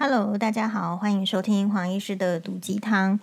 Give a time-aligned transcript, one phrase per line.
[0.00, 3.18] Hello，大家好，欢迎收听黄医师的毒鸡汤。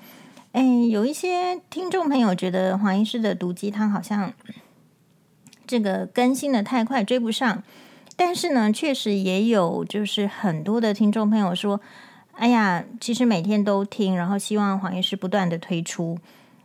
[0.52, 4.34] 哎，有一些听众朋友觉得黄医师的毒鸡汤好像
[5.66, 7.64] 这个更新的太快，追不上。
[8.18, 11.80] 但是呢，确实也有就是很多的听众朋友说，
[12.34, 16.20] 哎呀，其实每天都听，然后希望黄医师不断的推出。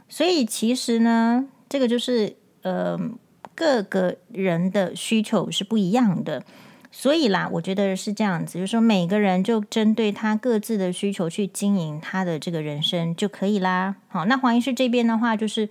[0.09, 2.99] 所以其实呢，这个就是呃
[3.55, 6.43] 各个人的需求是不一样的。
[6.93, 13.95] 所以啦，我觉得是这样子，就是说每个人就针对他各自的需求去经营他的这个人生就可以啦。
[14.09, 15.69] 好，那黄医师这边的话，就是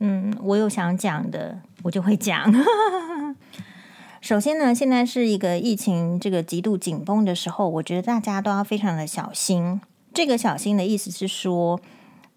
[0.00, 2.52] 嗯，我有想讲的，我就会讲。
[4.20, 9.80] 首先呢，现在是一个疫情这个极度紧绷的时候，我觉得大家都要非常的小心。
[10.12, 11.80] 这个小心的意思是说，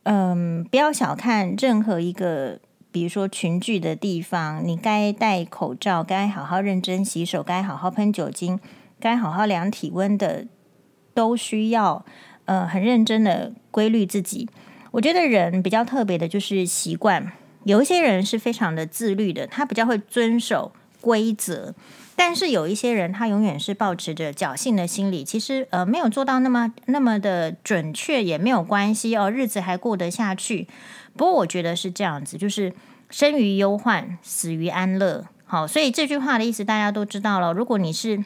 [0.04, 2.60] 嗯，不要小看任何一个。
[2.96, 8.58] 比如说群聚的地方，你该戴口罩，该好好认真洗手，该好好喷酒精，
[9.02, 10.46] 该好好量体温的，
[11.14, 12.06] 都需要
[12.46, 14.48] 呃很认真的规律自己。
[14.92, 17.34] 我觉得人比较特别的就是习惯，
[17.66, 20.72] 有一些人是非常的自律的，他比较会遵守
[21.02, 21.76] 规则，
[22.16, 30.70] 但是有一些人他永远是抱持着侥幸的心理，其实呃没有做到那么那么的准确也没有关系哦，日子还过得下去。
[31.18, 32.74] 不过我觉得是这样子，就是
[33.10, 35.26] 生于忧患，死于安乐。
[35.46, 37.54] 好，所以这句话的意思大家都知道了。
[37.54, 38.24] 如果你是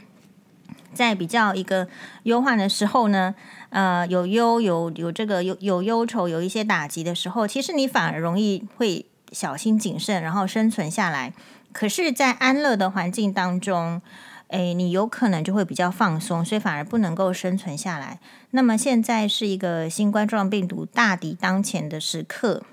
[0.94, 1.88] 在比较一个
[2.23, 3.36] 忧患的时候呢，
[3.70, 11.34] 呃，有忧有有这个有有忧愁，有一些打击的时候，其实你反而容易会小心谨慎，然后生存下来。
[11.72, 14.02] 可是，在安乐的环境当中，
[14.48, 18.20] 诶，你有可能就会比较放松，所以反而不能够生存下来。
[18.52, 22.64] 那么现在是一个新冠状病毒大敌当前的时刻。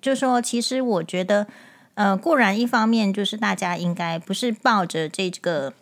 [0.00, 1.46] 就说，其实我觉得，
[1.94, 5.72] 呃，固然一方面就是大家应该不是抱着这个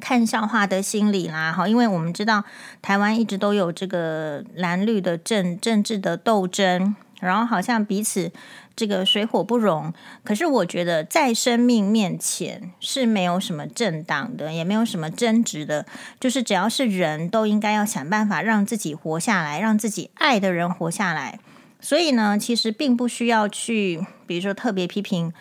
[0.00, 2.44] 看笑话的心理啦，哈，因为我们知道
[2.80, 8.30] 台湾一直都有这个蓝绿的政政治的斗争，然后好像彼此
[8.76, 9.92] 这个水火不容。
[10.22, 15.84] 可是我觉得在生命面前是没有什么政党的，也没有什么争执的，
[16.20, 21.40] 就是只要是人都应该要想办法让自己活下来，让自己爱的人活下来。
[21.80, 25.32] 所以呢，其实并不需要去，比如说特别批评，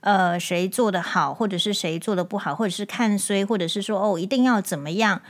[0.00, 5.22] 呃，谁做的好，或者是谁做的不好，或者是看衰，或者是说哦，一定要怎么样？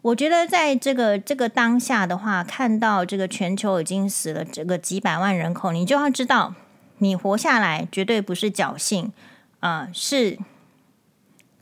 [0.00, 6.54] 我觉得在这个这个当下的话，看到这个全球已经死了这个几百万人口，你就要知道，
[6.98, 9.12] 你活下来绝对不是侥幸，
[9.60, 10.38] 啊、是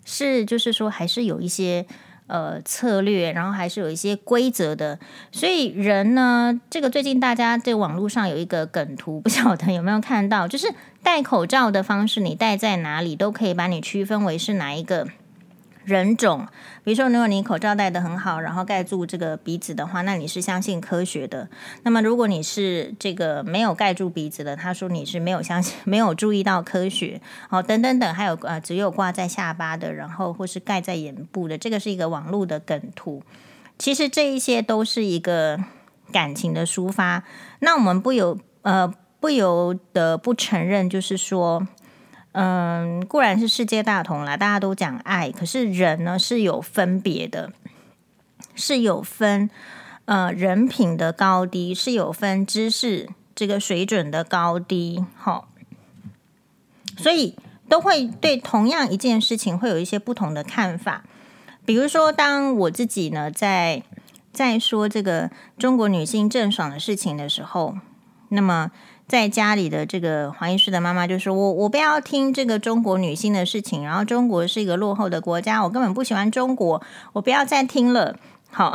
[0.04, 1.86] 是，就是说还是有一些。
[2.26, 4.98] 呃，策略，然后还是有一些规则的，
[5.30, 15.06] 所以人呢，这个最近大家对网络上有一个梗图，不晓得有没有看到，就是戴口罩的方式，你戴在哪里都可以把你区分为是哪一个。
[15.86, 16.44] 人种，
[16.82, 21.48] 比如说，如果你口罩戴得很好，然后盖住这个鼻子的话，那你是相信科学的。
[21.84, 27.20] 那么，如果你是这个没有盖住鼻子的，他说你是没有相信、 没有注意到科学。
[27.48, 33.22] 好，等等等，还有呃，只有挂在下巴的，然后或是盖在眼部的，这个是一个网络的梗图。
[33.78, 35.56] 其实这一些都是一个
[36.10, 37.22] 感情的抒发。
[37.60, 41.68] 那我们不由呃不由得不承认，就是说。
[42.38, 47.50] 嗯，固然是世界大同啦，大家都讲爱，可是人呢是有分别的，
[48.54, 49.48] 是有分
[50.04, 55.48] 呃人品的高低，是有分知识这个水准的高低，好，
[56.98, 57.38] 所以
[57.70, 61.04] 都会对同样一件事情会有一些不同的看法。
[61.64, 63.82] 比如说，当我自己呢在
[64.34, 67.78] 在说这个中国女性郑爽的事情的时候，
[68.28, 68.70] 那么。
[69.08, 78.18] 在家里的这个黄医师的妈妈就说：“我我不要听这个中国女性的事情，然后中国是一个落后的国家，我根本不喜欢中国，我不要再听了。”
[78.50, 78.72] 好，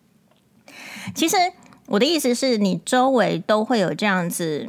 [1.14, 1.36] 其实
[1.86, 4.68] 我的意思是你周围都会有这样子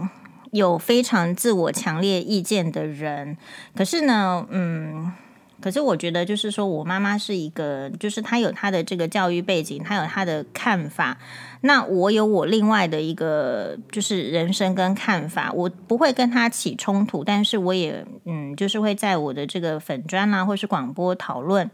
[0.51, 3.37] 有非常自我强烈意见的人，
[3.75, 5.11] 可是呢，嗯。
[5.59, 11.17] 可是我觉得，就是说我妈妈是一个，就是她有她的这个教育背景，她有她的看法。
[11.61, 21.71] 那我有我另外的一个，就是人生跟看法，我不会跟她起冲突，但是我也嗯，就是会在我的这个粉专啊，或是广播讨论。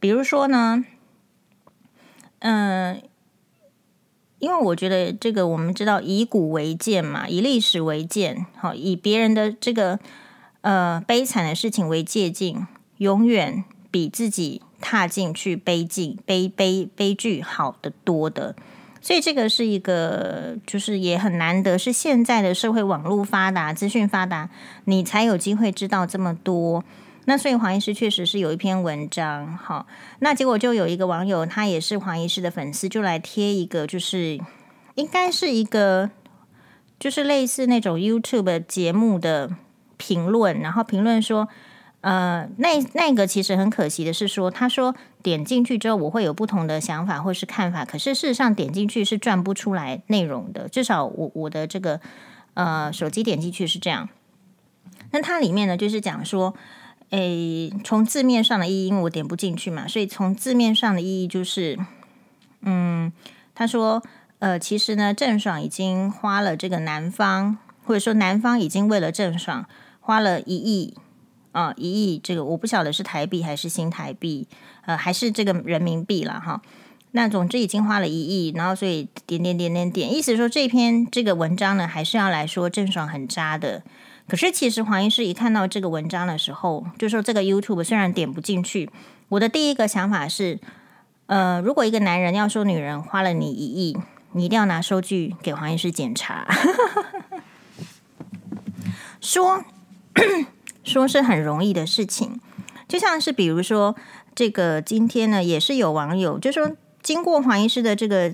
[0.00, 0.82] 比如说呢，
[2.38, 3.02] 嗯，
[4.38, 9.98] 因为我觉得这个我们知道以古为鉴嘛，以历史为鉴，好，以别人的这个
[10.62, 12.66] 呃悲惨的事情为借镜。
[12.98, 18.54] 永远比自己踏进去悲境悲悲悲剧好得多的，
[19.00, 24.50] 所以这个是一个，就是也很难得，是现在的社会网络发达、资讯发达，
[24.84, 26.84] 你才有机会知道这么多。
[27.24, 29.86] 那所以黄医师确实是有一篇文章，好，
[30.20, 34.40] 那结果就有一个网友，他也是黄医师的粉丝，就来贴一个，就是
[34.94, 36.10] 应该是一个，
[36.98, 39.50] 就是类似那种 YouTube 节目的
[39.98, 41.48] 评论，然后评论说，
[42.00, 52.00] 呃，那那个其实很可惜的是说，他说点进去之后我会有不同的想法或是看法，可是事实上点进去是转不出来内容的，至少我我的这个
[52.54, 54.08] 呃手机点进去是这样。
[55.10, 56.54] 那它里面呢，就是讲说。
[57.10, 61.78] 诶，从字面上的意义，因为我点不进去嘛，所以从字面上的意义就是，
[62.60, 63.10] 嗯，
[63.54, 64.02] 他说，
[64.40, 67.56] 呃，其实呢，郑爽已经花了这个男方，
[67.86, 69.66] 或者说男方已经为了郑爽
[70.00, 70.98] 花了一亿
[71.58, 74.46] 啊，一亿这个我不晓得是台币还是新台币，
[74.86, 76.62] 呃，还是这个人民币了哈。
[77.10, 83.82] 那总之已经花了一亿，然后所以点点点点点，意思说这篇这个文章呢，还是要来说郑爽很渣的。
[84.28, 88.88] 可是，其实黄医师一看到这个文章的时候，就说这个 YouTube 虽然点不进去，
[89.30, 90.60] 我的第一个想法是，
[91.26, 93.98] 呃，如果一个男人要说女人花了你一亿，
[94.30, 96.46] 你一定要拿收据给黄医师检查。
[99.20, 99.64] 说
[100.88, 102.40] 说是很容易的事情，
[102.88, 103.94] 就像是比如说，
[104.34, 108.32] 这个今天呢，也是有网友就说，经过黄医师的这个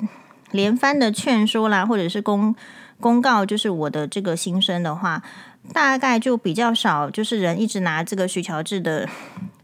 [0.52, 2.54] 连番的劝说啦，或者是公
[3.00, 5.22] 公告，就是我的这个心声的话。
[5.72, 9.08] 大概就比较少，就是人一直拿这个徐乔治的，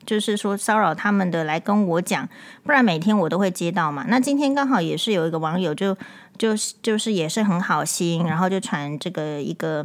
[0.07, 2.27] 就是说骚扰他们的来跟我讲，
[2.63, 4.07] 不然每天我都会接到嘛。
[4.09, 5.95] 那今天刚好也是有一个网友就
[6.39, 9.85] 就就是也是很好心，然后就传这个一个，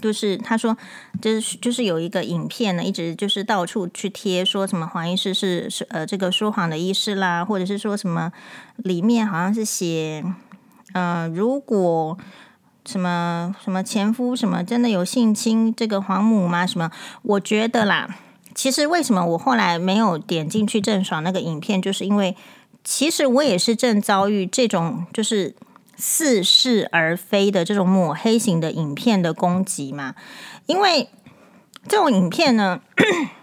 [0.00, 0.76] 就是他说
[1.20, 8.32] 就是就是有一个影片呢，一直就是到处去贴说什么黄医师是是呃这个说谎的医师啦，或者是说什么
[8.76, 10.24] 里面好像是写、
[10.92, 12.18] 呃、如果。
[12.88, 16.64] 什么什么前夫什么真的有性侵这个黄母吗？
[16.64, 16.88] 什么？
[17.22, 18.16] 我觉得啦，
[18.54, 22.36] 其实为什么我后来没有点进去郑爽那个影片，就是因为
[22.84, 25.52] 其实我也是正遭遇这种就是
[25.96, 30.14] 似是而非的这种抹黑型的影片的攻击嘛。
[30.66, 31.08] 因为
[31.88, 32.80] 这种影片呢。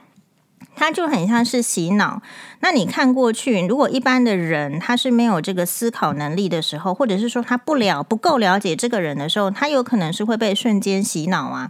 [0.75, 2.23] 它就很像是洗脑。
[2.61, 11.69] 那你看过去，如果一般的人他是没有这个思考能力的时候，或者是说他不了不够了解这个人的时候，他有可能是会被瞬间洗脑啊。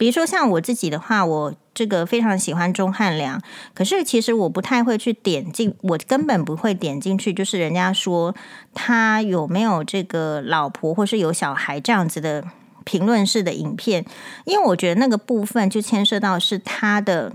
[0.00, 3.38] 比如说像我自己的话，我这个非常喜欢钟汉良，
[3.74, 8.34] 可是其实我不太会去点进，我根本不会点进去，就是人家说
[8.72, 12.42] 他有没有这个老婆或是有小孩这样子的
[12.84, 14.06] 评论式的影片，
[14.46, 17.34] 因为我觉得那个部分就牵涉到是他的。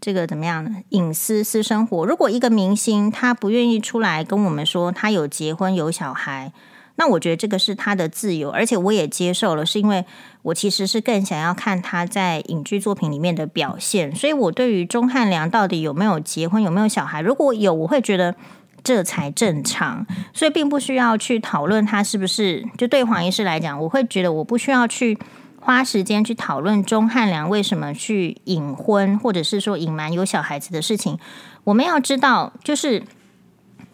[0.00, 0.70] 这个怎么样呢？
[0.90, 6.52] 隐私私生活，如果一个明星他不愿意出来跟我们说他有结婚有小孩，
[6.96, 10.04] 那我觉得这个是他的自由，而且我也接受了，是因为
[10.42, 18.34] 我其实是更想要看他在影剧作品里面的表现，所以我对于钟汉良到底有没有结婚有没有小孩，如果有，我会觉得
[18.82, 22.64] 这才正常，所以并不需要去讨论他是不是。
[22.78, 25.18] 就对黄医师来讲，我会觉得我不需要去。
[25.66, 31.18] 花时间去讨论钟汉良为什么去隐婚，或者是说隐瞒有小孩子的事情。
[31.64, 33.02] 我们要知道，就是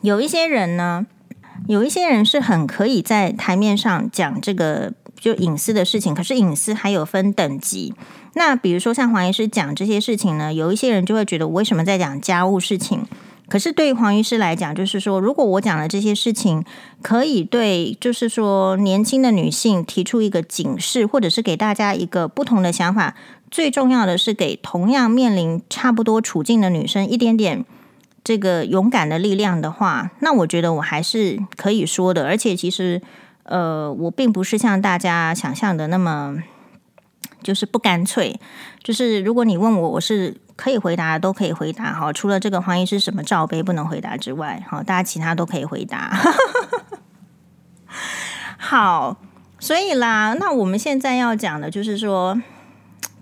[0.00, 1.06] 有一些人呢，
[1.68, 7.94] 有一些人是很可以在台面上讲这个就隐私的事情，可是隐私还有分等级。
[8.34, 13.02] 那比如说像黄医师讲这些事情呢，有一些人就会觉得我为什么在讲家务事情？
[13.48, 16.64] 可是对于黄医师来讲，就是说，如果我讲的这些事情
[17.02, 23.16] 可以对，就是说年轻的女性提出一个警示，或者是给大家一个不同的想法，
[23.50, 27.64] 最重要的是给同样面临差不多处境的女生一点点
[28.22, 32.26] 这个勇敢的力量的话，那我觉得我还是可以说的。
[32.26, 33.00] 而且其实，
[33.44, 36.36] 呃，我并不是像大家想象的那么
[37.42, 38.40] 就是不干脆。
[38.82, 40.36] 就是如果你问我，我是。
[40.60, 46.14] 可以回答都可以回答哈，除了这个黄医师什么罩杯不能回答之外，哈，大家其他都可以回答。
[48.58, 49.16] 好，
[49.58, 52.38] 所以啦，那我们现在要讲的就是说，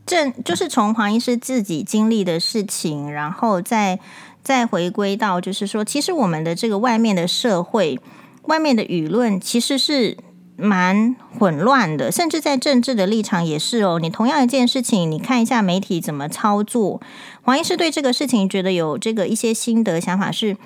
[0.05, 4.01] 这就是从黄医师自己经历的事情，然后再
[4.49, 8.01] 再回归到，就是说，其实我们的这个外面的社会，
[8.45, 10.17] 外面的舆论其实是。
[10.61, 14.01] 蛮混乱的，甚至在政治的立场也是哦。
[14.03, 17.01] 你同样一件事情，你看一下媒体怎么操作。
[17.43, 20.57] 黄医师对这个事情觉得有这个一些心得想法，是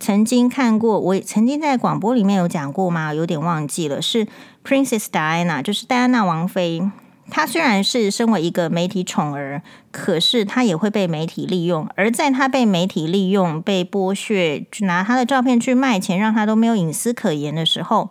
[0.00, 3.14] 曾经看过，我曾经在广播里面有讲过吗？
[3.14, 4.02] 有点忘记了。
[4.02, 4.26] 是
[4.64, 6.82] Princess Diana，就是戴安娜王妃。
[7.30, 11.88] 他虽然是身为一个媒体宠儿，可是他也会被媒体利用。
[11.96, 18.10] 而在他被媒体利用、被剥削，拿他的照片去卖钱，让他都没有隐私可言的时候。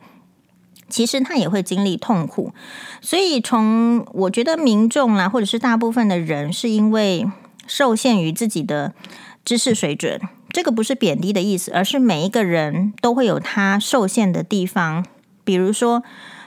[0.87, 2.53] 其实他也会经历痛苦，
[3.01, 7.27] 所以从我觉得民众啦，或者是大部分的人，是因为
[7.65, 8.93] 受限于自己的
[9.43, 10.21] 知识水准。
[10.51, 15.03] 这个不是贬低的意思，而是每一个人都会有他受限的地方。
[15.43, 16.03] 比如说，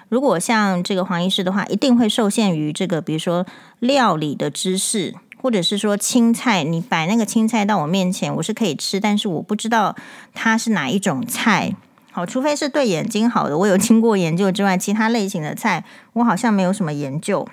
[0.09, 3.47] 如果像这个黄医师的话，一定会受限于这个，比如说
[3.79, 9.95] 料理的知识，或者是说青菜，你摆那个青菜到我面前，我是可以吃，但是我不知道
[10.35, 11.75] 它是哪一种菜。
[12.11, 15.85] 好，除非是对眼睛好的，我有经过研究之外，其他类型的菜
[16.15, 17.47] 我好像没有什么研究。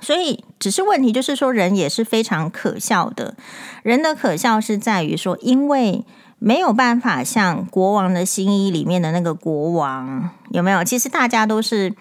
[0.00, 3.34] 所以，只是问题就是说，人也是非常可笑的。
[3.82, 6.04] 人的可笑是在于说，因为
[6.44, 10.84] 没有办法像国王的新衣里面的那个国王，有没有？
[10.84, 11.94] 其实大家都是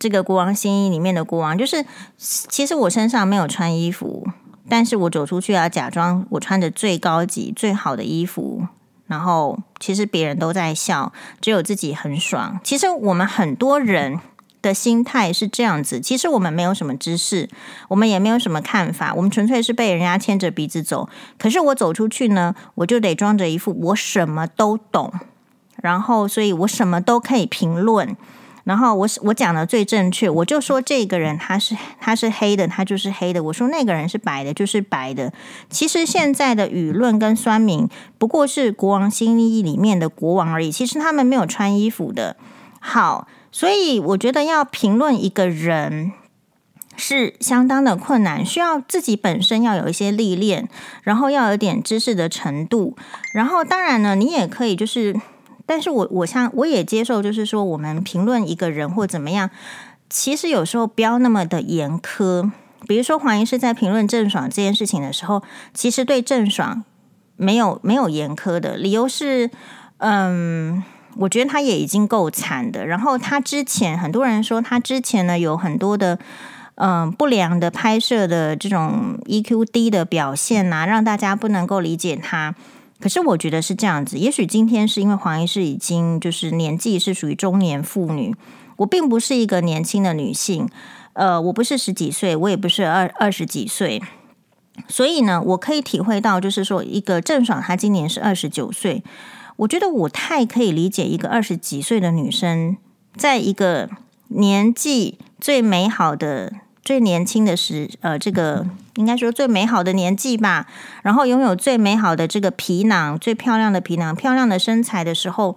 [0.00, 1.56] 这个国王新衣里面的国王。
[1.56, 1.86] 就是，
[2.18, 4.26] 其实我身上没有穿衣服，
[4.68, 8.66] 但是我走出去要假装我穿着最高级、最好的衣服，
[9.06, 12.58] 然后其实别人都在笑，只有自己很爽。
[12.64, 14.18] 其实我们很多人。
[14.64, 17.48] 的心态是这样子，其实我们没有什么知识，
[17.88, 21.08] 我们也没有什么看法，我们纯粹是被人家牵着鼻子走。
[21.38, 25.12] 可是我走出去呢，我就得装着一副我什么都懂，
[25.82, 28.16] 然后所以我什么都可以评论，
[28.64, 35.32] 然后我我讲的最正确，我就说这个人他是他是黑的，他就是黑的；我说那个人是白的，就是白的。
[35.68, 42.36] 其实现在的舆论跟酸民不过是国王新衣里面的国王而已，其实他们没有穿衣服的。
[42.80, 43.28] 好。
[43.54, 46.10] 所以我觉得要评论一个人
[46.96, 50.68] 是相当的困难，需要自己本身要有一些历练，
[51.04, 52.96] 然后要有点知识的程度，
[53.32, 55.14] 然后当然呢，你也可以就是，
[55.64, 59.48] 但是我我像我也接受，就是说我们评论一个人或怎么样，
[60.10, 62.50] 其实有时候不要那么的严苛。
[62.88, 66.82] 比如说黄医师在评论郑爽这件事情的时候，其实对郑爽
[67.36, 69.48] 没有没有严苛的理由是，
[69.98, 70.82] 嗯。
[71.16, 72.86] 我觉得他也已经够惨的。
[72.86, 76.18] 然后他之前很多人说他之前呢有很多的
[76.76, 82.52] 嗯、不良的拍摄的这种 EQ 低的表现呐、啊，让大家不能够理解他。
[82.98, 84.18] 可是我觉得是这样子。
[84.18, 88.34] 也许今天是因为黄医师已经就是年纪是属于中年妇女，
[88.78, 90.68] 我并不是一个年轻的女性，
[91.12, 94.02] 呃，我不是十几岁，我也不是二二十几岁，
[94.88, 99.04] 所以呢，我可以体会到，就是说一个郑爽她今年是二十九岁。
[99.56, 102.76] 我觉得我太可以理解一个二十几岁的女生，
[103.16, 103.88] 在一个
[104.28, 110.66] 年纪最美好的、最年轻的时，呃，这个应该说最美好的年纪吧，
[111.02, 115.56] 然后拥有最美好的这个皮囊、最漂亮的皮囊、漂亮的身材的时候，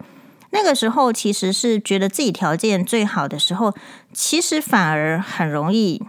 [0.51, 3.73] 那个时候其实是觉得自己条件最好的时候，
[4.13, 6.03] 其实反而很容易，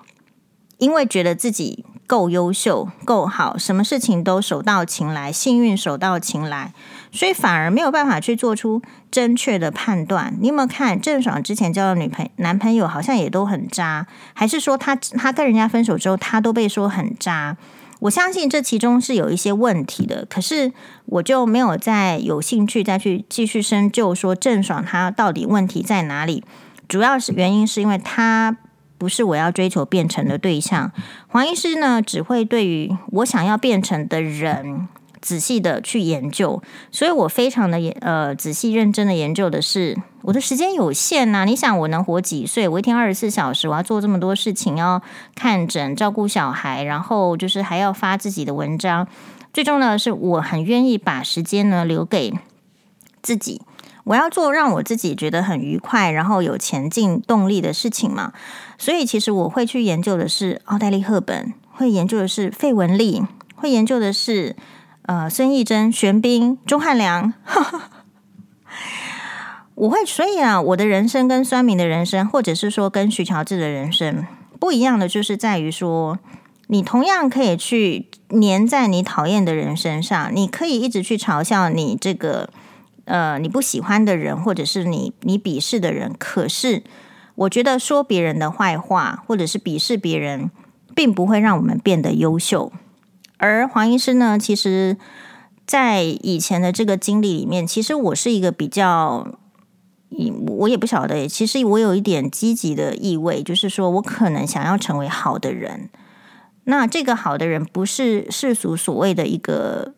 [0.77, 6.75] 因为觉得自己够优秀、够好，什么事情都手到擒来，幸运手到擒来。
[7.11, 10.37] 所以反而没有办法去做出正确的判断。
[10.41, 17.57] 你有没有看郑爽之前交的女朋、男朋友好像也都很渣，还是说他他跟人家分手之后，他都被说很渣？
[18.01, 20.25] 我相信这其中是有一些问题的。
[20.31, 20.73] 可是
[21.07, 26.45] 我就没有再有兴趣再去继续深究说郑爽他到底问题在哪里。
[26.87, 28.57] 主要是原因是因为他
[28.97, 30.93] 不是我要追求变成的对象。
[31.27, 34.87] 黄医师呢，只会对于我想要变成的人。
[35.21, 42.69] 仔细的去研究，所以我非常的呃仔细认真的研究的是，我的时间有限呐、你想我能活几岁？
[42.69, 45.03] 我一天二十四小时，我要做这么多事情，要
[45.35, 49.07] 看诊、照顾小孩，然后就是还要发自己的文章。
[49.53, 52.33] 最重要的是，我很愿意把时间呢留给
[53.21, 53.61] 自己，
[54.05, 58.33] 我要做让我自己觉得很愉快，然后有前进动力的事情嘛。
[58.79, 63.23] 所以其实我会去研究的是奥黛丽·赫本，会研究的是费雯丽，
[63.57, 64.55] 会研究的是。
[65.09, 67.33] 呃，孙艺珍、玄彬、钟汉良，
[69.75, 74.27] 我会，所以啊，我的人生跟酸民的人生，或者是说跟徐乔治的人生
[74.61, 76.19] 不一样的，就是在于说，
[76.67, 82.51] 你同样可以去粘在你讨厌的人身上，你可以一直去嘲笑你这个
[83.07, 86.15] 呃你不喜欢的人，或者是你你鄙视的人。
[86.19, 86.83] 可是，
[87.35, 90.51] 我觉得说别人的坏话，或者是鄙视别人，
[90.95, 92.71] 并不会让我们变得优秀。
[93.39, 94.97] 而黄医师呢，其实，
[95.67, 99.27] 在以前的这个经历里面，其实我是一个比较，
[100.59, 105.89] 我也不晓得，其实我有一点积极的意味，就是说我可能想要成为好的人。
[106.65, 109.95] 那这个好的人，不是世俗所谓的一个，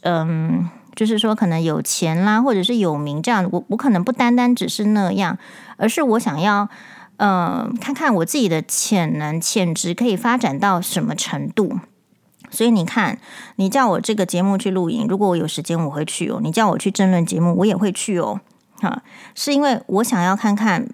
[0.00, 3.48] 嗯，就是说可能有钱啦，或者是有名这样。
[3.52, 5.38] 我我可能不单单只是那样，
[5.76, 6.68] 而是我想要，
[7.18, 11.78] 嗯，看看我自己的潜能、潜质可以发展到什么程度。
[12.50, 13.18] 所以你看，
[13.56, 16.40] 你叫我这个节目去录影，如果我有时间，我会去哦。
[16.42, 18.40] 你叫我去争论节目，我也会去哦。
[18.80, 19.02] 哈，
[19.34, 20.88] 是因为我想要看看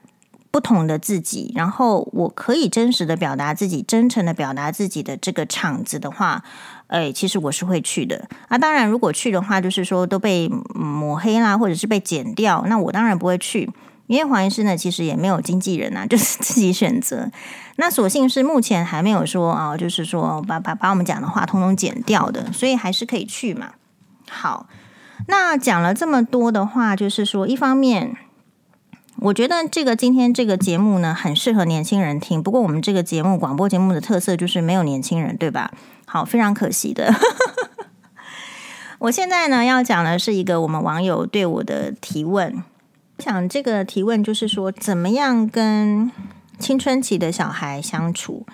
[0.51, 6.45] 不同的自己，然后我可以真实的表达自己，真诚的表达自己的这个场子的话，
[6.87, 8.57] 哎，其实我是会去的啊。
[8.57, 13.69] 当然，如果去的话，就是说都被抹黑啦，或者是被剪掉，那我当然不会去。
[14.13, 17.31] 因为黄医师呢，其实也没有经纪人啊， 就是自己选择。
[17.77, 23.73] 那所幸是目前还没有说啊，就是说把把把我们讲的话通通剪掉的，所以还是可以去嘛。
[24.29, 24.69] 好，
[25.29, 28.17] 那讲了这么多的话，就是说一方面。
[29.19, 32.43] 我觉得这个今天这个节目呢，很适合年轻人听。
[32.43, 35.71] 不过我们这个节目广播节目的特色就是没有年轻人，对吧？
[36.07, 37.15] 好，非常可惜的。
[38.99, 42.65] 我现在呢要讲的是一个我们网友对我的提问。
[43.23, 46.11] 我想这个提问就是说，怎么样跟
[46.59, 48.45] 青春期的小孩相处？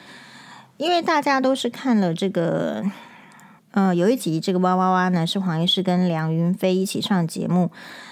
[0.76, 2.84] 因为大家都是看了这个，
[3.70, 7.70] 呃，有一集这个哇哇哇呢，是黄医师跟梁云飞一起上节目。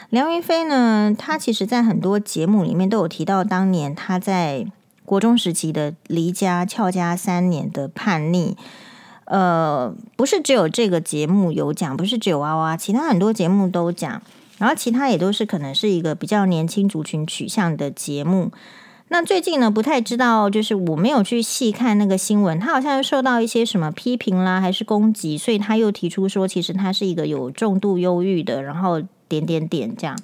[0.08, 4.66] 梁云飞呢，他其实在很多节目里面都有提到，当年他在
[5.04, 8.56] 国中时期的离家翘家三年的叛逆。
[9.26, 14.22] 呃，不是只有这个节目有讲，不是只有哇哇，其他很多节目都讲。
[14.58, 18.50] 然后其他也都是可能是一个比较年轻族群取向的节目。
[19.08, 29.02] 那最近呢，不太知道，就是我没有去细看那个新闻，他好像受到一些什么批评啦，还是攻击，所以他又提出说，其实他是一个有重度忧郁的，然后。
[29.28, 30.16] 点点点这样。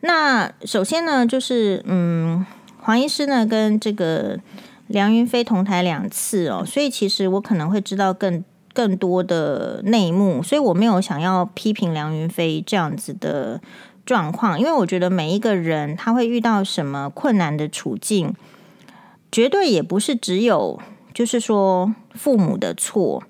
[0.00, 2.44] 那首先呢，就是嗯，
[2.80, 4.40] 黄医师呢跟这个
[4.88, 8.42] 梁云飞同台两次哦，所以其实我可能会知道更
[8.72, 13.60] 更多的内幕，所以我没有想要批评梁云飞这样子的
[14.06, 18.34] 状况，因为我觉得每一个人他会遇到什么困难的处境，
[19.30, 20.80] 绝对也不是只有
[21.12, 23.22] 就是说父母的错。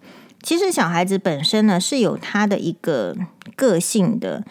[0.43, 3.15] 其实小孩子本身呢是有他的一个
[3.57, 4.43] 个性的。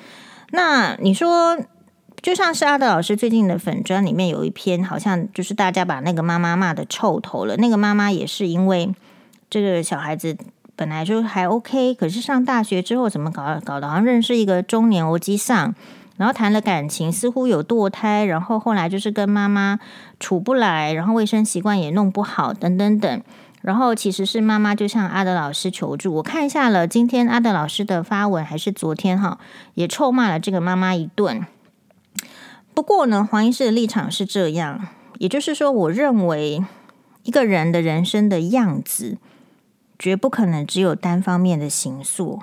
[0.52, 1.58] 那你说，
[2.22, 7.58] 就像是阿德老师最近的粉专里面有一篇，好像就是大家把那个妈妈骂得臭头了。
[7.58, 8.94] 那个妈妈也是因为
[9.50, 10.38] 这个小孩子
[10.80, 15.76] 本来就还 OK，可是上大学之后怎么搞搞得好像认识一个中年欧基桑，
[16.16, 19.78] 然后谈了感情，似乎有堕胎，然后后来就是跟妈妈
[20.22, 23.22] 处不来，然后卫生习惯也弄不好，等等等。
[23.62, 29.38] 然后其实是妈妈就向阿德老师求助，我看一下了，今天阿德老师的发文还是昨天哈，
[29.74, 31.46] 也臭骂了这个妈妈一顿。
[32.74, 36.64] 不过呢，黄医师的立场是这样，也就是说，我认为
[37.24, 39.18] 一个人的人生的样子，
[40.00, 42.40] 绝不可能只有单方面的形塑。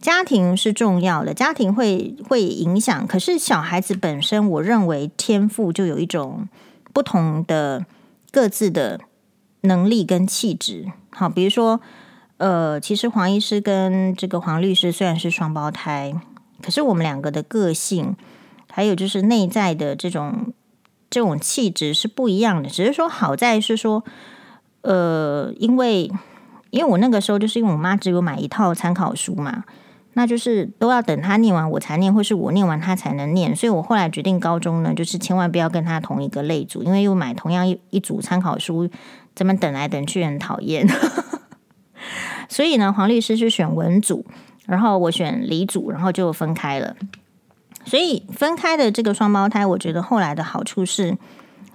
[0.00, 6.48] 家庭是重要的，家庭会会影响，可是小孩子本身，我认为天赋就有一种
[6.92, 7.86] 不同的
[8.32, 9.00] 各自的。
[9.66, 11.80] 能力跟气质，好，比如说，
[12.36, 16.12] 呃，其实黄医师跟这个黄律师虽然是双胞胎，
[16.60, 18.14] 可是我们两个的个性，
[18.70, 20.52] 还有就是内在的这种
[21.08, 22.68] 这种气质是不一样的。
[22.68, 24.04] 只是说好在是说，
[24.84, 26.10] 呃，因为
[26.70, 29.64] 因为我那个时候就是因为我妈只有买一套参考书嘛。
[30.16, 33.56] 那就是都要等他念完我才念，或是我念完他才能念。
[33.56, 38.88] 所以我后来决定高中呢，就是千万不要跟他同一个类组，因为又买同样一一组参考书，
[39.34, 40.86] 这么等来等去很讨厌。
[42.48, 44.24] 所以呢，黄律师是选文组，
[44.66, 46.94] 然后我选理组，然后就分开了。
[47.84, 51.18] 所以分开的这个双胞胎，我觉得后来的好处是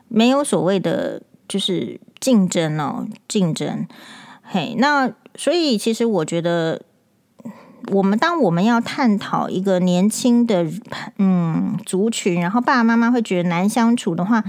[0.08, 3.88] 没有所谓的就是竞争哦，竞争。
[4.44, 6.82] 嘿，那所以其实我觉得。
[7.94, 10.68] 我们当我们要探讨一个年轻的
[11.18, 14.44] 嗯族群，然后爸爸妈妈会觉得难相处的话，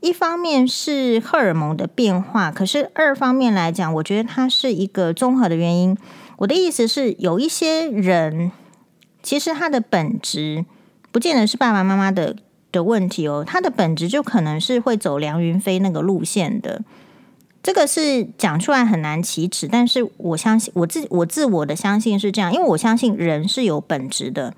[0.00, 5.96] 一方面是荷尔蒙的变化，可是二方面来讲，我觉得它是一个综合的原因。
[6.38, 8.52] 我的意思是，有一些人
[9.22, 10.66] 其实他的本质
[11.10, 12.36] 不见得是爸爸妈妈的
[12.70, 16.82] 的问题哦，他的本质就可能是会走梁云飞那个路线的。
[17.62, 24.52] 这个是讲出来很难启齿，但是我相信我自我自我的相信是这样，因为我相信人是有本质的。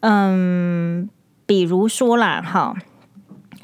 [0.00, 1.10] 嗯，
[1.44, 2.74] 比如说啦，哈，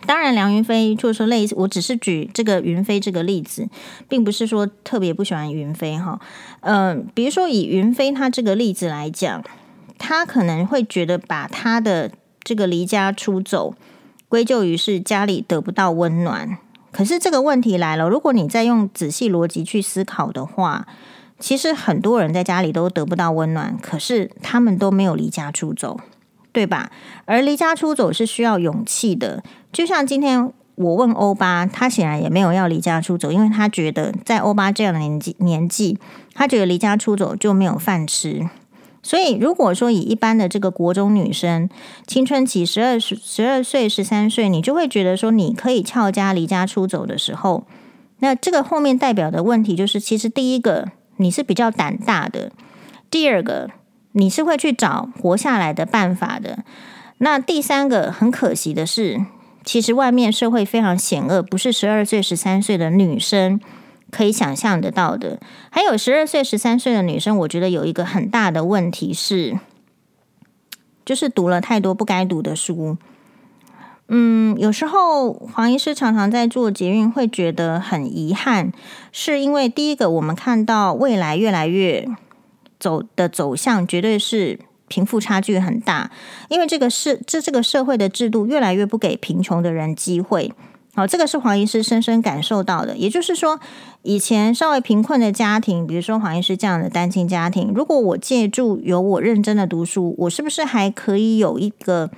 [0.05, 3.66] 当然梁云飞就是说类似，我只是举这个云飞这个例子，
[4.07, 6.20] 并不是说特别不喜欢云飞哈。
[6.61, 9.42] 嗯，比如说以云飞他这个例子来讲，
[9.96, 12.11] 他可能会觉得把他的
[12.44, 13.75] 这个离家出走
[14.29, 16.59] 归咎于是家里得不到温暖。
[16.96, 20.87] 可是这个问题来了，如果你再用仔细逻辑去思考的话，
[21.38, 26.00] 其实很多人在家里都得不到温暖，可是他们都没有离家出走，
[26.52, 26.90] 对吧？
[27.26, 29.42] 而离家出走是需要勇气的。
[29.70, 35.98] 就像今天我问欧巴，他显然也没有要离家出走，因为他觉得在欧巴这样的年纪年纪，
[36.32, 38.48] 他觉得离家出走就没有饭吃。
[39.07, 41.71] 所以，如果说以一般的这个国中女生，
[42.09, 47.62] 青春期十二十十二岁、十三岁，你就会觉得说你可以翘家离家出走的时候，
[48.19, 50.88] 那这个后面代表的问题就是，其实第一个，
[51.19, 52.51] 你是比较胆大的；
[53.09, 53.71] 第二个，
[54.11, 56.64] 你是会去找活下来的办法的。
[57.19, 59.25] 那第三个，很可惜的是，
[59.64, 63.61] 其实外面社会非常险恶，不是十二岁、十三岁的女生
[64.16, 65.38] 可以想象得到的。
[65.68, 69.59] 还有十二岁、十三岁的女生，我觉得有一个很大的问题是，
[71.05, 72.96] 就是读了太多不该读的书。
[74.09, 78.72] 嗯，有时候黄医师常常在做捷运，会觉得很遗憾，
[79.12, 82.09] 是因为第一个，我们看到未来越来越
[82.81, 86.11] 走的走向，绝对是贫富差距很大，
[86.48, 90.55] 因为这个是这这个社会的制度越来越不给贫穷的人机会。
[90.94, 92.96] 好，这个是黄医师深深感受到的。
[92.96, 93.61] 也就是说，
[94.07, 102.11] 以前稍微贫困的家庭，比如说黄医师这样的单亲家庭，如果我借助有我认真的读书，我是不是还可以有一个？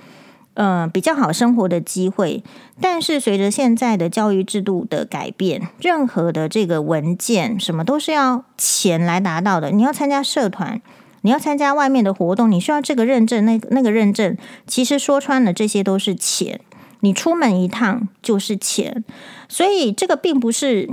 [0.55, 2.43] 嗯、呃，比较好生活的机会，
[2.81, 9.71] 但是随着现在的教育制度的改变，任何的这个文件什么都是要钱来达到的。
[9.71, 10.81] 你要参加社团，
[11.21, 14.35] 你要参加外面的活动，你需要这个认证，那那个认证，
[14.67, 16.59] 其实说穿了，这些都是钱。
[16.99, 19.05] 你出门一趟就是钱，
[19.47, 20.89] 所以这个并不是。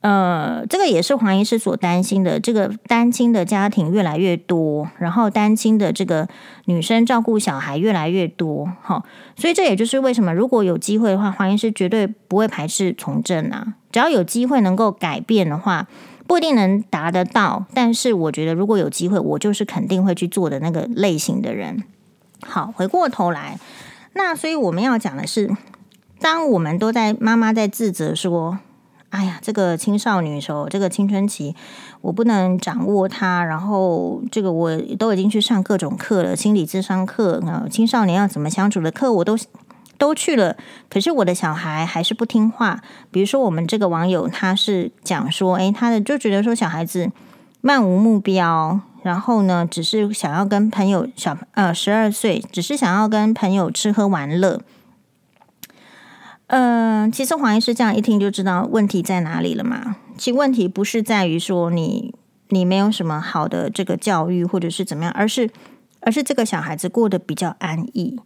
[0.00, 2.40] 呃，这个也是黄医师所担心的。
[2.40, 6.26] 这个单亲的家庭越来越多，然后单亲的这个
[6.64, 9.04] 女生照顾小孩越来越多，哈，
[9.36, 13.74] 所以这也就是为什么如果有机会的话，黄医师绝对不会排斥从政啊。
[13.92, 15.86] 只要有机会能够改变的话，
[16.26, 21.84] 不一定能达得到，但是我觉得如果有机会，我就是肯定会去做的那个类型的人。
[22.42, 23.58] 好，回过头来，
[24.14, 25.54] 那所以我们要讲的是，
[26.18, 28.60] 当我们都在妈妈在自责说。
[29.10, 31.54] 哎呀，这个青少女时候，这个青春期，
[32.00, 33.44] 我不能掌握它。
[33.44, 39.36] 然后，这个我都已经去上各种课了，心理智商课啊，青少年要怎么相处的课，我都
[39.98, 40.56] 都去了。
[40.88, 42.80] 可是我的小孩还是不听话。
[43.10, 47.10] 比如说，我们这个网友他是讲说，诶，他的就觉得说小孩子
[47.60, 54.60] 漫无目标，然后呢，只是想要跟朋友小呃十二岁，只是想要跟朋友吃喝玩乐。
[56.52, 59.96] 嗯、其实黄医师这样一听就知道问题在哪里了嘛。
[60.18, 62.12] 其实问题不是在于说你
[62.48, 65.48] 你没有什么好的这个教育或者是怎么样，而是
[66.00, 68.18] 而是这个小孩子过得比较安逸。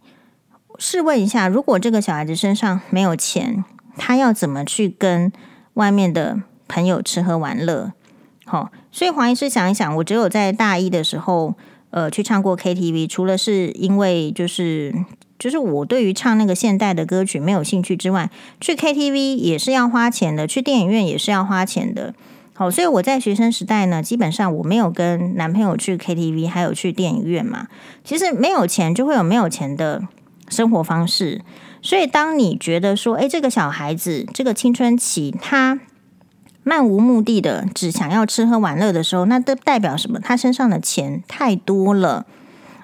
[0.79, 3.63] 试问一下，如果这个小孩子身上没有钱，
[3.95, 5.31] 他要怎么去跟
[5.75, 7.93] 外面的朋友吃喝玩乐？
[8.45, 11.55] 好、哦，所以黄医师想一想，我只有在大一的时候，
[11.95, 14.93] 呃，去唱过 KTV，除了是因为就是。
[15.37, 18.31] 就是我对于唱那个现代的歌曲没有兴趣之外，
[18.61, 22.15] 去 KTV 也是要花钱的，去电影院也是要花钱的。
[22.53, 27.67] 好，所以我在学生时代呢，基本上我没有跟男朋友去 KTV，还有去电影院嘛。
[28.05, 30.03] 其实没有钱就会有没有钱的
[30.47, 31.41] 生活方式。
[31.81, 35.81] 所以当你觉得说，诶，这个小孩子这个青春期他
[36.67, 40.19] 漫无目的的只想要吃喝玩乐的时候，那都代表什么？
[40.19, 42.25] 他身上的钱太多了。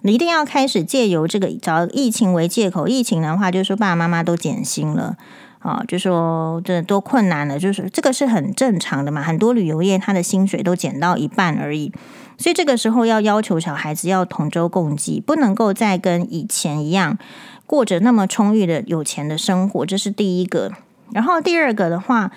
[0.04, 5.18] 你一定要开始借由这个找疫情为借口，疫情的话就是说爸爸妈妈都减薪了
[5.60, 9.24] 啊，就说这多困难了，就是这个是很正常的嘛。
[9.24, 11.92] 很多旅游业他的薪水都减到一半而已，
[12.38, 17.18] 所以这个时候要要求小孩子要同舟共济，不能够再跟以前一样
[17.66, 20.72] 过着那么充裕的有钱的生活，这是第一个。
[21.12, 22.32] 然后第二个的话，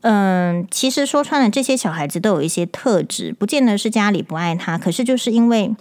[0.00, 5.74] 嗯，其实说穿了，这些小孩子都有一些特质，不见得是家里不爱他，可是就是因为。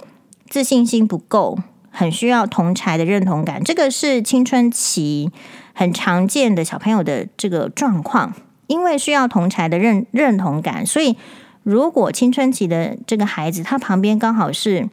[0.50, 1.60] 自信心不够，
[1.92, 5.30] 很需要同才的认同感，这个是青春期
[5.74, 8.34] 很常见的小朋友的这个状况。
[8.68, 11.18] 因为需要同才的认认同感，所以
[11.64, 14.88] 如果青春期的这个孩子他旁边刚好是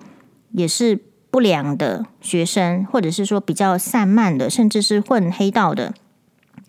[0.51, 0.99] 也是
[1.31, 5.95] 不良的学生，或者是说比较散漫的，甚至是混黑道的，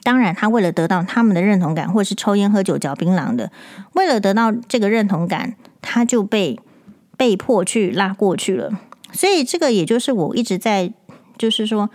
[0.05, 3.51] 当然他为了得到他们的认同感，或者是抽烟喝酒嚼槟榔的，
[3.95, 6.57] 为了得到这个认同感，他就被。
[7.17, 8.77] 被迫去拉过去了，
[9.13, 10.91] 所以这个也就是我一直在，
[11.37, 11.89] 就是说，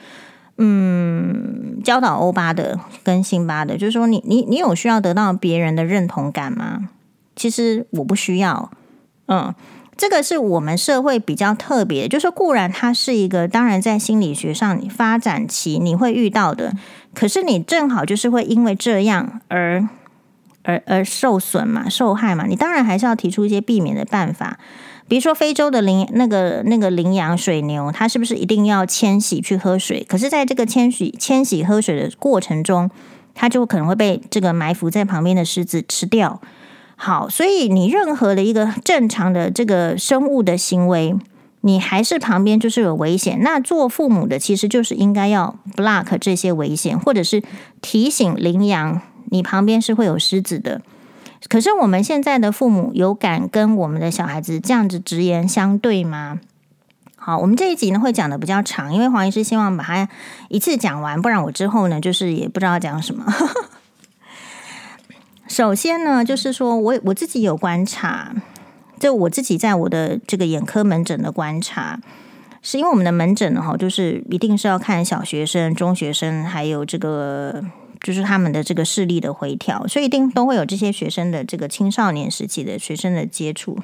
[0.56, 6.88] 嗯，教导欧巴的跟辛巴的，就是说你，你你有需要得到别人的认同感吗？
[7.36, 8.70] 其实我不需要，
[9.28, 9.54] 嗯，
[9.94, 16.72] 这个是我们社会比较特别，就是固然它是一个，当然在心理学上发展期你会遇到的，
[17.14, 19.88] 可是你正好就是会因为这样而
[20.62, 24.58] 而而受损嘛，受害嘛，你当然还是要提出一些避免的办法。
[25.08, 30.06] 比如说，非洲的羚那个那个羚羊水牛，它是不是一定要迁徙去喝水？
[30.08, 32.88] 可是，在这个迁徙迁徙喝水的过程中，
[33.34, 36.40] 它就可能会被这个埋伏在旁边的狮子吃掉。
[36.94, 41.16] 好，所以你任何的一个正常的这个生物的行为，
[41.62, 43.40] 你还是旁边就是有危险。
[43.42, 47.42] 那做父母的其实就是应该要 block 这些危险，或者是
[47.80, 50.80] 提醒羚羊，你旁边是会有狮子的。
[51.48, 56.38] 可是我们现在的父母有敢跟我们的小孩子这样子直言相对吗？
[57.16, 60.08] 好，我们这一集呢会讲的比较长，因为黄医师希望把它
[60.48, 63.26] 一次讲完，不然我之后呢就是也不知道讲什么。
[65.46, 68.32] 首先呢，就是说我我自己有观察，
[69.00, 71.98] 就我自己在我的这个眼科门诊的观察，
[72.62, 77.64] 是因为我们的门诊呢，哈，就是一定是要看小学生、中学生，还有这个
[78.00, 83.78] 就是他们的这个视力的回调，所以一定都会有这些学生的这个青少年时期的学生的接触。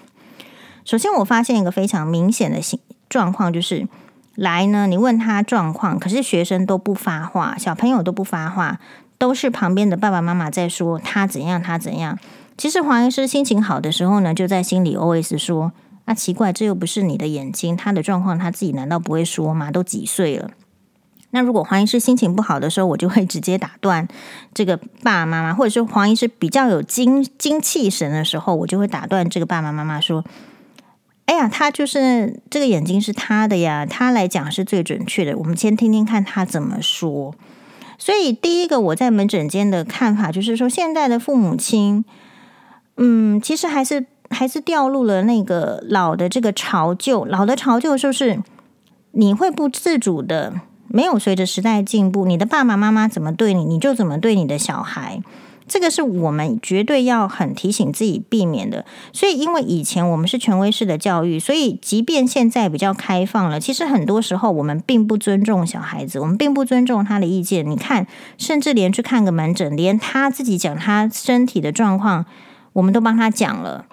[0.84, 3.88] 首先，我发现一个非常明显的形状况，就是
[4.34, 8.78] 来呢，你问他状况，可是学生都不发话，小朋友都不发话。
[9.18, 12.18] 都是旁边的爸爸妈妈在说他怎样，他怎样。
[12.56, 15.72] 其实黄医师心情好的时候呢，就在心里 OS 说
[16.06, 19.70] ：“啊，奇怪，这又不是你的眼睛，他的状况他自己难道不会说吗？
[19.70, 20.50] 都几岁了？”
[21.30, 24.08] 那如果黄医师心情不好的时候，我就会直接打断
[24.54, 30.24] 这个爸爸妈妈，或者说黄医师比较有精精气神的时候，我就会打断这个爸爸妈妈说
[31.26, 35.36] ：“哎呀，他就是这个眼睛是他的呀，他来讲是最准确的。
[35.36, 37.34] 我们先听听看他怎么说。”
[37.98, 42.04] 所以，第一个我在门诊间的看法就是说，现在的父母亲，
[42.96, 47.24] 嗯，其实还是还是掉入了那个老的这个潮旧。
[47.24, 48.40] 老的潮旧就是
[49.12, 50.54] 你会不自主的，
[50.88, 55.22] 没有随着时代进步，你的爸爸妈妈怎么对你，你就怎么对你的小孩。
[55.68, 58.84] 这个是我们绝对要很提醒自己避免的。
[59.12, 67.68] 所以，因为以前我们是权威式的教育，所以即便现在比较开放了，其实很多时候我们并不尊重小孩子，我们并不尊重他的意见。
[67.68, 68.06] 你看，
[68.38, 72.26] 甚至连去看个门诊，连他自己讲他身体的状况，
[72.76, 73.84] 我们都帮他讲了。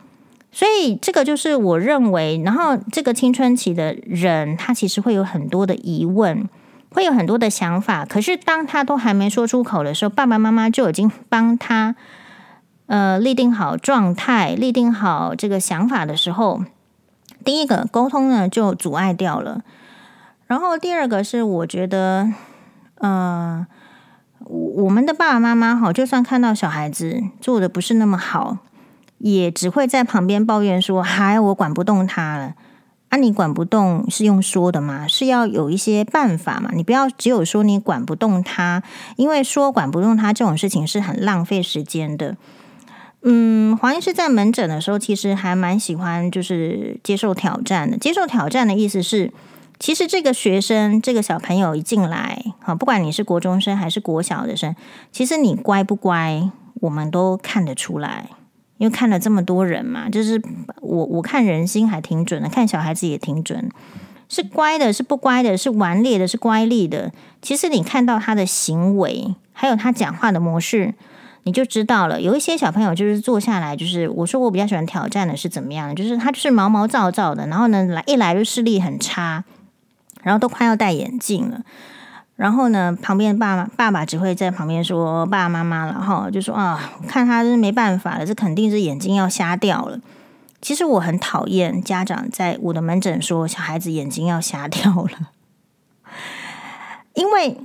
[0.51, 6.47] 所以，这个就是我认为，然后这个青春期的人，他其实会有很多的疑问。
[6.95, 11.95] 会有很多的想法，可是当他都还没说出口的时候，爸爸妈妈就已经帮他
[12.85, 16.63] 呃立定好状态，立定好这个想法的时候，
[17.43, 19.63] 第一个沟通呢就阻碍掉了。
[20.45, 22.29] 然后第二个是，我觉得，
[22.99, 23.65] 呃，
[24.45, 28.59] 我们的爸爸妈妈哈，就算看到小孩子做的不是那么好，
[29.23, 32.55] 也只会在旁边抱怨说：“嗨，我管不动他了。”、
[33.07, 35.07] 啊、你管不动是用说的吗？
[35.07, 36.71] 是要有一些办法嘛？
[36.73, 38.83] 你不要只有说你管不动他，
[39.15, 42.35] 因为说管不动他这种事情是很浪费时间的。
[43.21, 47.97] 嗯，黄医师在门诊的时候，其实还蛮喜欢就是接受挑战的。
[47.97, 49.31] 接受挑战的意思是，
[49.79, 54.75] 其实这个学生这个小朋友一进来，好，不管你是国中生还是国小的生，
[55.13, 56.49] 其实你乖不乖，
[56.81, 58.27] 我们都看得出来。
[58.83, 60.41] 因为看了这么多人嘛，就是
[60.81, 63.71] 我我看人心还挺准的，看小孩子也挺准，
[64.27, 67.09] 是乖的，是不乖的，是顽劣的，是乖戾的。
[67.41, 70.93] 其实你看到他的行为，还有他讲话的模式，
[71.43, 72.19] 你就知道了。
[72.19, 79.45] 有一些小朋友就是坐下来，就是我说我比较喜欢挑战的是怎么样，就是他就是毛毛躁躁的，然后呢来一来就视力很差，
[80.23, 81.61] 然后都快要戴眼镜了。
[82.43, 89.97] 然后呢，旁边爸爸爸爸只会在旁边说爸爸妈妈了哈，就说啊，看他是没办法了，这肯定是眼睛要瞎掉了。
[90.61, 95.29] 其实我很讨厌家长在我的门诊说小孩子眼睛要瞎掉了，
[97.13, 97.57] 因为。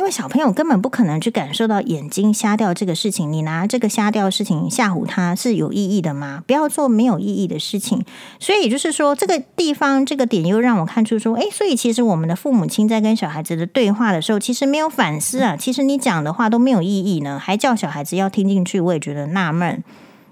[0.00, 6.42] 因为小朋友根本不可能去感受到眼睛瞎掉这个事情，你拿这个瞎掉的事情吓唬他是有意义的吗？
[6.46, 8.02] 不要做没有意义的事情。
[8.38, 15.54] 所以也就是说，这个地方这个点又让我看出说，诶，所以其实我们的父母亲在跟小孩子的对话的时候，其实没有反思啊。
[15.54, 19.84] 其实你讲的话都没有意义呢，还叫小孩子要听进去，我也觉得纳闷。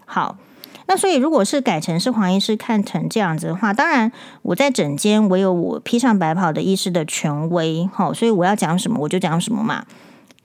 [0.06, 0.38] 好。
[0.90, 9.84] 那所以，如果是改成是黄医师看成这样子的话，当然我在诊间，我有我披上白袍的医师的权威，好，所以我要讲什么我就讲什么嘛。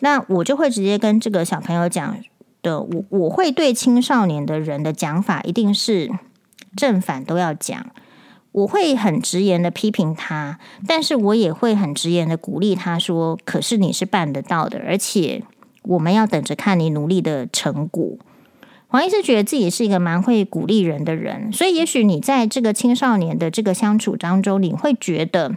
[0.01, 2.17] 那我就会直接跟这个小朋友讲
[2.62, 6.12] 的，我我会对青少年的人的讲法一定是
[6.75, 7.86] 正反都要讲，
[8.51, 15.41] 我会很直言的批评他，但是我也会很直言的鼓励他说，可是你是办得到的，而且
[15.84, 18.17] 我们要等着看你努力的成果。
[18.93, 25.56] 黄医师觉得自己是一个蛮会鼓励人的人，所以也许你在这个青少年的这个相处当中，你会觉得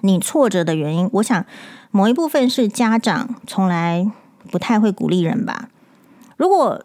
[0.00, 1.46] 你挫折的原因，我想
[1.92, 4.10] 某一部分是家长从来
[4.50, 5.68] 不太会鼓励人吧。
[6.36, 6.84] 如果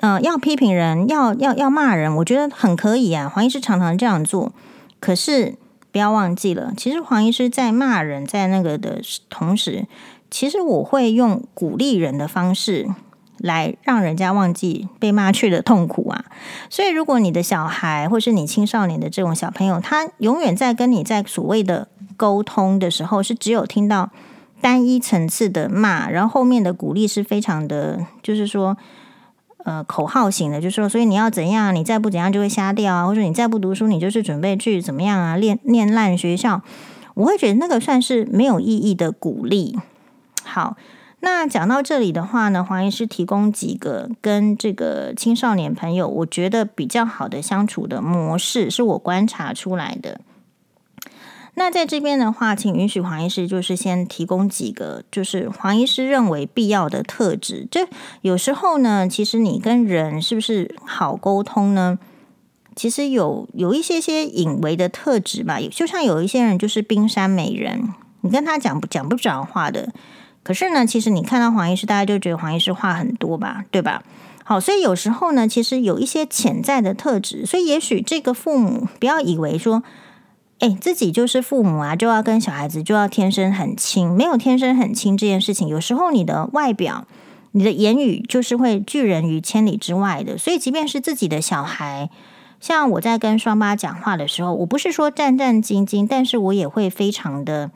[0.00, 3.28] 呃要批评人，要要要骂人，我觉得很可以啊。
[3.28, 4.50] 黄医师常常这样做，
[4.98, 5.56] 可是
[5.92, 9.86] 不要忘记了，其实黄医师在骂人，在那个的同时，
[10.30, 12.88] 其实我会用鼓励人的方式。
[13.38, 16.24] 来让人家忘记被骂去的痛苦啊！
[16.68, 24.10] 所以，如果你的小孩或是你青少年的这种小朋友，他永远在跟你在所谓的沟通的时候，是只有听到
[24.60, 28.76] 单一层次的骂，然后后面的鼓励是非常的，就是说，
[29.64, 36.62] 呃口号型的，就说，所以你要怎样，你再不怎样就会瞎掉啊，或者你再不读书，你就是准备去怎么样啊，念念烂学校。
[37.14, 39.76] 我会觉得那个算是没有意义的鼓励。
[40.44, 40.76] 好，
[41.20, 50.20] 那讲到这里的话呢，黄医师提供几个跟这个青少年朋友，我觉得比较好的相处的模式，是我观察出来的。
[51.54, 57.66] 那在这边的话，请允许黄医师就是先提供几个，就是黄医师认为必要的特质。
[57.68, 57.80] 就
[58.20, 61.98] 有时候呢，其实你跟人是不是好沟通呢？
[62.76, 69.92] 其实有有一些些隐微的特质吧，就像有一些人就是冰山美人，你跟他讲不讲不着话的。
[70.48, 74.02] 可是呢，其实你看到黄医师，大家就觉得黄医师话很多吧，对吧？
[74.44, 79.82] 好，所以有时候呢，其实有一些潜在的特质，所以也许这个父母不要以为说，
[80.60, 87.06] 哎，自己就是父母啊，就要跟小孩子就要天生很亲，没有天生很亲这件事情，有时候你的外表、
[87.52, 90.38] 你的言语就是会拒人于千里之外的。
[90.38, 92.08] 所以，即便是自己的小孩。
[92.58, 97.70] 像我在跟双八讲话的时候，我不是说战战兢兢，但是我也会非常的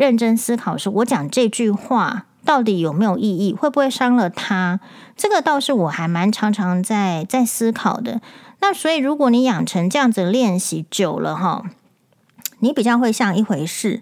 [0.00, 4.80] 认真思考，说我讲这句话到底有没有意义，会不会伤了他？
[5.14, 8.22] 这个倒是我还蛮常常在在思考的。
[8.60, 11.64] 那所以，如果你养成这样子练习久了哈，
[12.60, 14.00] 你比较会像一回事。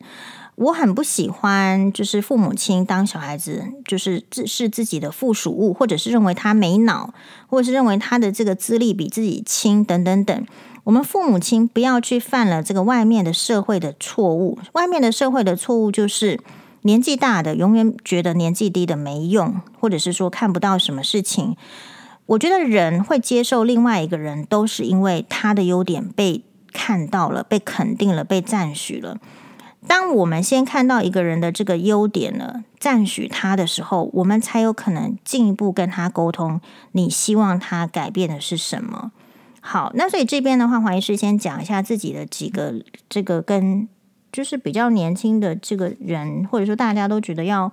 [0.59, 7.15] 我很不喜欢，就是父母亲当小孩子，就是自是自己的附属物，或者是认为他没脑，
[7.47, 10.47] 或者是认为他的这个资历比自己轻，等等等。
[10.83, 14.59] 我们父母亲不要去犯了这个外面的社会的错误。
[14.73, 16.41] 外面的社会的错误就是
[16.83, 21.57] 年纪大的永远觉得年纪低的没用，或者是说看不到什么事情。
[22.27, 26.43] 我觉得人会接受另外一个人，都是因为他的优点被
[26.73, 29.19] 看到了，被肯定了，被赞许了。
[29.87, 36.61] 当我们先看到一个人的这个优点了，赞许他的时候，我们才有可能进一步跟他沟通。
[36.93, 39.13] 你希望他改变的是什么？
[39.61, 42.75] 好，那所以这边的话，黄医师先讲一下自己的几个
[43.09, 43.89] 这个跟
[44.33, 47.73] 就是比较年轻的这个人，或者说大家都觉得要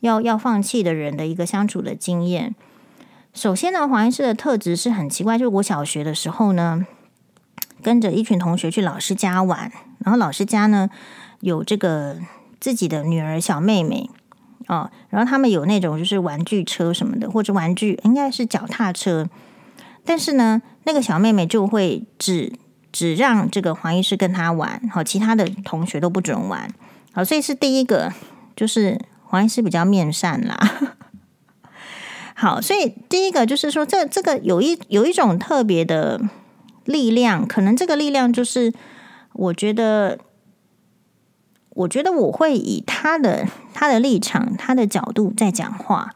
[0.00, 2.54] 要要放弃的人的一个相处的经验。
[3.32, 6.84] 首先呢，黄医师的特质是很奇怪，就是我小学的时候呢，
[7.82, 10.90] 跟着一群同学去老师家玩，然后老师家呢。
[11.40, 12.16] 有这个
[12.58, 14.10] 自己的女儿小妹妹
[14.68, 19.28] 哦，然后他们有那种就是玩具车什么的，或者玩具应该是脚踏车，
[20.04, 22.52] 但是呢，那个小妹妹就会只
[22.90, 26.68] 只让这个黄医师跟她玩，好，其他的同学都不准玩，
[27.12, 28.12] 好，所以是第一个，
[28.56, 30.58] 就是黄医师比较面善啦。
[32.34, 36.20] 好，所以第一个就是说，这这个有一有一种特别的
[36.84, 38.72] 力量，可能这个力量就是
[39.34, 40.18] 我觉得。
[41.76, 46.14] 我觉得我会以他的他的立场、他的角度在讲话。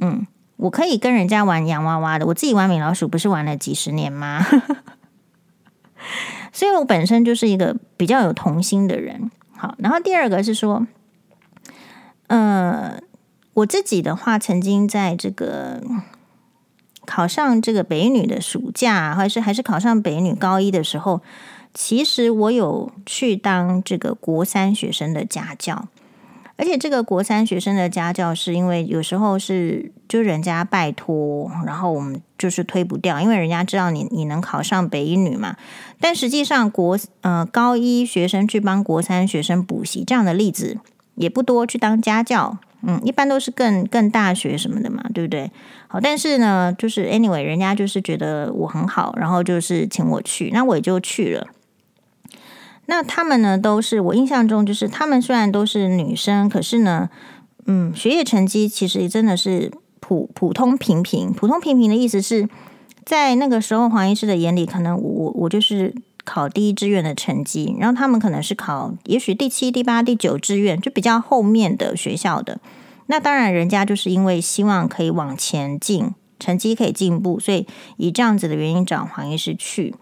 [0.00, 4.44] 嗯，我可以跟人家玩洋娃娃的，我自己玩米老鼠不是玩了几十年吗？
[6.50, 9.30] 所以我本身就是一个比较有童心的人。
[9.54, 10.86] 好，然后第二个是说，
[12.28, 12.98] 呃，
[13.52, 15.82] 我自己的话，曾经在这个
[17.04, 21.20] 考上这个北女的暑假，还是还是考上北女高一的时候。
[21.78, 25.88] 其实我有去当这个国三学生的家教，
[26.56, 35.54] 而且这个国三学生的家教是因为有时候是就人家拜托，然后我们就是推不掉，因为人家知道你你能考上北一女嘛。
[36.00, 40.78] 但实际上国呃高一学生去帮国三学生补习这样的例子
[41.16, 45.50] 也不多，去当家教，嗯，一般都是更更大学什么的嘛，对不对？
[45.88, 51.46] 好，但是呢，就是 anyway，人家就是觉得我很好，然后就是请我去，那我也就去了。
[52.86, 57.10] 那他们呢，都是我印象中，就是他们虽然都是女生，可是呢，
[57.66, 61.32] 嗯，学业成绩其实真的是普普通平平。
[61.32, 62.48] 普通平平的意思是
[63.04, 65.92] 在那个时候，黄医师的眼里，可能我我就是
[66.24, 72.60] 考第一志愿的成绩，然后他们可能是考也许第七、第八、第九志愿，就比较后面的学校的。
[73.08, 79.94] 那当然，人家就是因为希望可以往前进，成绩可以进步，所以以这样子的原因找黄医师去。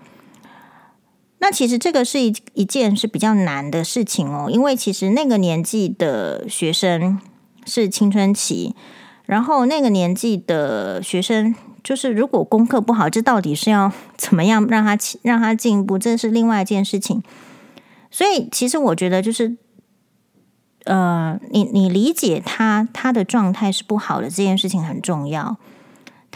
[1.45, 7.21] 那其实这个是一一件是比较难的事情哦，因为其实那个年纪的学生
[7.67, 8.75] 是青春期，
[9.27, 17.23] 然后那个年纪的学生就是如果功课不好，这到底是要 怎么样让他让他进步，这是另外一件事情。
[18.11, 19.59] 所以其实我觉得就是，
[20.85, 25.59] 呃，你你理解他他的状态是不好的这件事情很重要。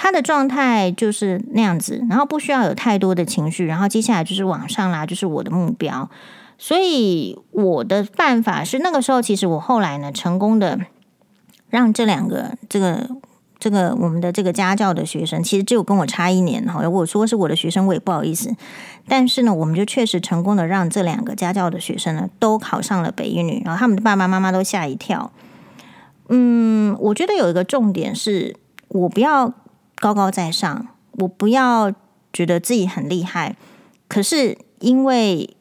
[0.01, 6.09] 他的状态就是那样子，然后不需要有太多的情绪，然后接下来就是往上拉，就是我的目标。
[6.57, 10.79] 所以我的办法是，那个时候其实我后来呢，成功的
[11.69, 13.11] 让这两个这个
[13.59, 16.81] 这个我们的这个家教的学生，其实只有跟我差一年哈。
[16.81, 18.55] 如果说是我的学生，我也不好意思。
[19.09, 25.33] 但是呢，我们就确实成功的让这两个家教的学生呢，都考上了北一女，然后他们的爸爸妈妈都吓一跳。
[26.29, 28.55] 嗯，我觉得有一个重点是，
[28.89, 29.53] 我不要
[29.99, 31.93] 高高在上，我不要
[32.33, 33.57] 觉得自己很厉害。
[34.09, 35.57] 可是因为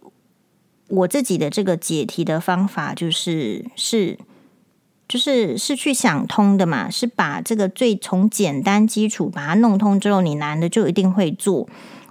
[0.89, 4.17] 我自己的这个解题的方法，就是是。
[5.09, 11.65] 就是是去想通的嘛，是把这个最从简单基础把它弄通之后，你难的就一定会做。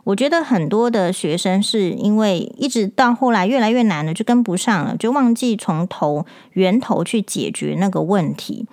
[0.05, 6.24] 我觉得很多的学生是因为一直到后来越来越难了，就跟不上了，就忘记从头
[6.55, 8.66] 源头去解决那个问题。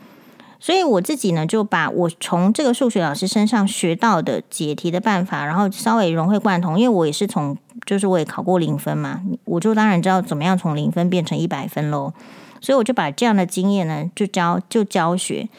[0.63, 6.79] 所以我自己呢，就把我从这个数学老师身上学到的解题的办法，然后稍微融会贯通。
[6.79, 12.13] 因为我也是从，就是我也考过零分嘛，我就当然知道怎么样从零分变成一百分喽。
[12.61, 15.49] 所以我就把这样的经验呢，就教就教学。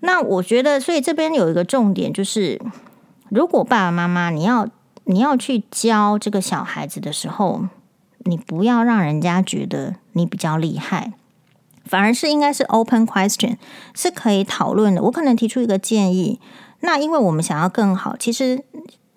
[0.00, 2.58] 那我觉得，所以这边有一个重点，就是
[3.28, 4.66] 如果爸爸妈妈你要
[5.04, 7.66] 你要去教这个小孩子的时候，
[8.20, 11.12] 你不要让人家觉得你比较厉害，
[11.84, 13.56] 反而是应该是 open question，
[13.94, 15.02] 是可以讨论的。
[15.02, 16.40] 我可能提出一个建议，
[16.80, 18.64] 那因为我们想要更好，其实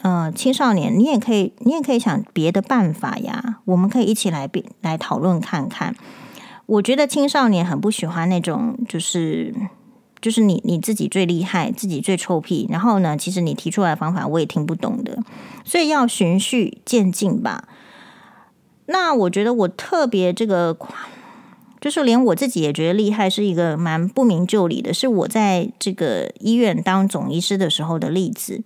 [0.01, 4.49] 呃青少年你也可以你也可以想别的办法呀，我们可以一起来
[4.81, 5.95] 来讨论看看。
[6.67, 9.53] 我觉得青少年很不喜欢那种，就是
[10.19, 15.19] 就是你你自己最厉害，自己最臭屁，然后呢，其实你提出来的方法我也听不懂的，
[15.63, 17.67] 所以要循序渐进吧。
[18.87, 20.75] 那我觉得我特别这个，
[21.85, 28.63] 就是连我自己也觉得厉害，是一个蛮不明就里的，是我在这个医院当总医师的时候的例子。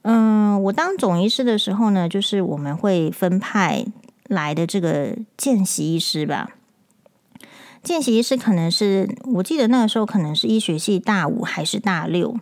[0.00, 3.84] 嗯，我当总医师的时候呢，就是我们会分派
[4.26, 6.52] 来的这个见习医师吧。
[7.82, 12.34] 见习医师可能是我记得那个时候可能是医学系大五还是大六，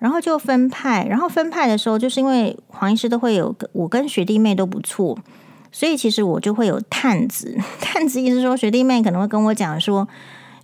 [0.00, 5.18] 然后就分派，然后分派的时候就是因为黄医师都会有我跟学弟妹都不错，
[5.72, 10.06] 所以其实我就会有探子， 探子意思说学弟妹可能会跟我讲说，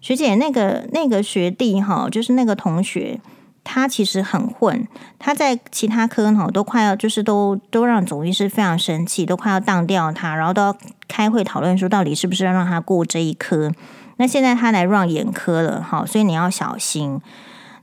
[0.01, 3.21] 学姐那个那个学弟哈，就是那个同学。
[3.67, 4.87] 他其实很混，
[5.19, 10.77] 他在其他科哈都快要就是都都让总医师非常生气，都快要当掉他，然后都要
[11.09, 13.73] 开会讨论说到底是不是要让他过这一科。
[14.19, 17.19] 那现在他来让眼科了哈，所以你要小心。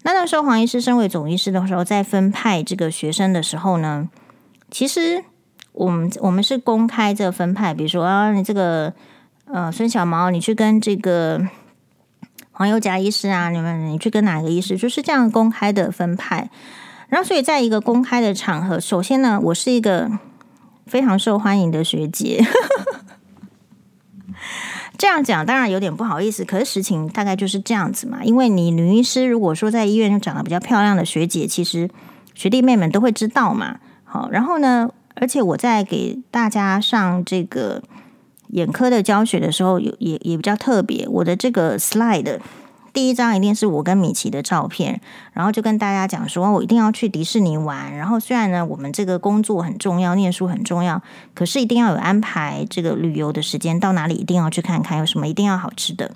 [0.04, 4.08] 那那时候黄医师身为总医师的时候，在分派这个学生的时候呢，
[4.70, 5.24] 其实
[5.74, 8.94] 我们我们是公开这个分派，比如说啊，你这个
[9.46, 11.42] 呃孙小毛，你去跟这个。
[12.54, 14.78] 黄油夹医师啊，你们你去跟哪个医师？
[14.78, 16.48] 就是这样公开的分派。
[17.08, 20.12] 然后，所以在一个公开的场合，首先呢，我是一个
[20.86, 22.46] 非常受欢迎的学姐。
[24.96, 28.24] 这样讲当然有点不好意思，可是实情大概就是这样子嘛。
[28.24, 31.90] 因为你女医师如果说在医院就长得比较漂亮的学姐，其实
[32.36, 33.80] 学弟妹们都会知道嘛。
[34.04, 37.84] 好，然后呢，而且我在给大家上这个。
[38.51, 41.07] 眼科的教学的时候，有也也比较特别。
[41.07, 42.38] 我的这个 slide
[42.91, 44.99] 第一张一定是我跟米奇的照片，
[45.32, 47.95] 然后就跟大家讲说，我一定要去迪士尼玩。
[47.95, 51.01] 然后虽然呢，我们这个工作很重要，念书很重要，
[51.34, 56.12] 可是一定要有安排这个旅游的时间，到哪里一定要去看看，有什么一定要好吃的。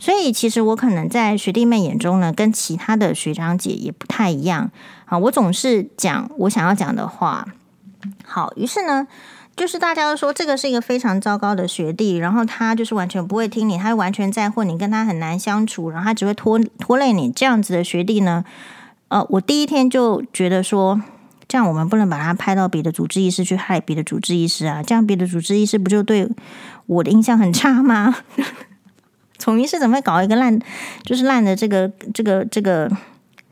[0.00, 4.68] 所以其实我可能在学弟妹眼中呢，跟其他的学长姐也不太一样
[5.04, 5.16] 啊。
[5.16, 7.46] 我总是讲我想要讲的话。
[8.24, 9.06] 好，于是呢。
[9.56, 17.28] 就是大家都说这个是一个非常糟糕的学弟，然后他就是完全不会听你，他完全在乎，你跟他很难相处，然后他只会拖拖累你。
[17.32, 18.44] 这样子的学弟呢，
[19.08, 21.02] 呃，我第一天就觉得说，
[21.48, 26.28] 这样我们不能把他派到别的主治医师去害别的主治医师啊，这样别的主治医师不就对
[26.86, 28.14] 我的印象很差吗？
[29.38, 30.56] 总医师怎么会搞一个烂，
[31.02, 32.88] 就是烂的这个这个这个，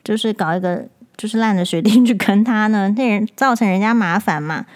[0.05, 0.87] 就是搞一个
[1.17, 2.93] 就是烂的学弟去跟他呢？
[2.97, 4.67] 那人造成人家麻烦嘛。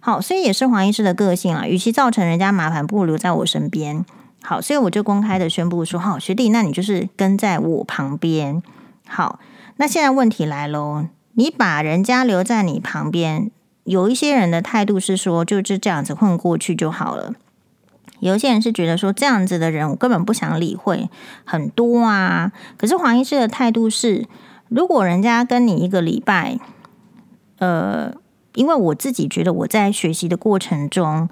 [0.00, 1.66] 好，所以也是黄医师的个性啊。
[1.66, 4.04] 与其造成人家麻烦，不如留在我身边。
[4.42, 8.60] 好，所以我就公开的宣布说：“好，学弟，那你就是跟在我旁边。”
[9.06, 9.38] 好，
[9.76, 13.50] 那现在问题来喽，你把人家留在你旁边，
[13.84, 17.34] 有一些人的态度是说，就是这样子混过去就好了。
[18.18, 21.08] 有一些人是觉得说，这样子的人我根本不想理会，
[21.44, 22.50] 很多啊。
[22.76, 24.26] 可是黄医师的态度是，
[24.74, 26.58] 如果人家跟你一个礼拜，
[27.58, 28.14] 呃。
[28.54, 31.26] 因为我自己觉得我在学习的过程中，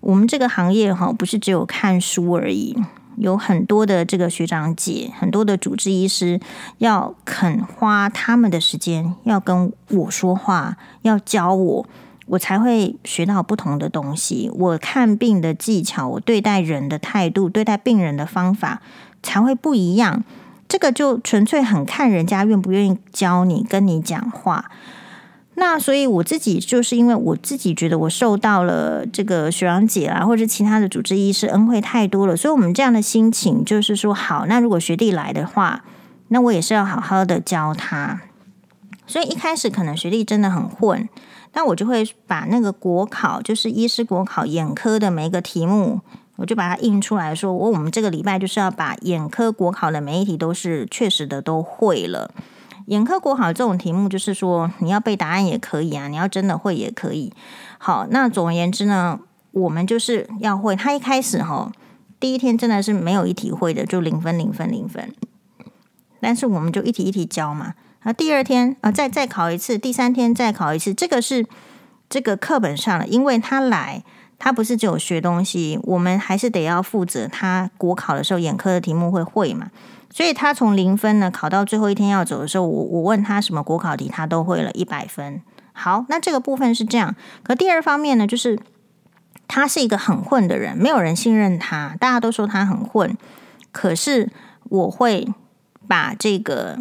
[0.00, 2.76] 我们这个行业哈不是只有看书而已，
[3.16, 6.38] 有很多的这个学长姐，很多的主治医师
[6.76, 11.86] 要肯花他们的时间，要跟我说话，要教我，
[12.26, 14.50] 我才会学到不同的东西。
[14.52, 18.82] 我看病的技巧，我对待人的态度，对待病人的方法
[19.22, 20.22] 才会不一样。
[20.68, 24.70] 这个就纯粹很看人家愿不愿意教你，跟你讲话。
[25.54, 35.82] 那所以我自己就是因为我自己觉得我受到了这个学长姐啊，或者其他的主治医师恩惠太多了，所以我们这样的心情就是说，好，那如果学弟来的话，
[36.28, 38.20] 那我也是要好好的教他。
[39.06, 41.08] 所以一开始可能学弟真的很混，
[41.54, 46.02] 那我就会把那个国考，就是医师国考眼科的每一个题目，
[46.38, 52.30] 我就把它印出来说，我我们这个礼拜就是要把眼科国考的每一题都是确实的都会了。
[52.86, 57.32] 眼科国考这种题目，就是说你要背答案也可以啊，你要真的会也可以。
[57.78, 59.18] 好，那总而言之呢，
[59.50, 60.76] 我们就是要会。
[60.76, 61.72] 他一开始哈，
[62.20, 65.12] 第一天真的是没有一题会的，就零分零分零分。
[66.20, 67.74] 但是我们就一题一题教嘛。
[68.04, 70.94] 啊，第二天啊，再再考一次，第三天再考一次。
[70.94, 71.44] 这个是
[72.08, 74.04] 这个课本上的，因为他来，
[74.38, 79.70] 他不是只有学东西，我们还是得要负责他国考的时候眼科的题目会会嘛。
[80.10, 85.42] 所以他从零分呢考到最后一天要走的时候，我我问他什么国考题，他都会了一百分。
[85.72, 87.14] 好，那这个部分是这样。
[87.42, 88.58] 可第二方面呢，就是
[89.46, 93.16] 他是一个很混的人，没有人信任他，大家都说他很混。
[93.70, 94.30] 可是
[94.64, 95.28] 我会
[95.86, 96.78] 把这个，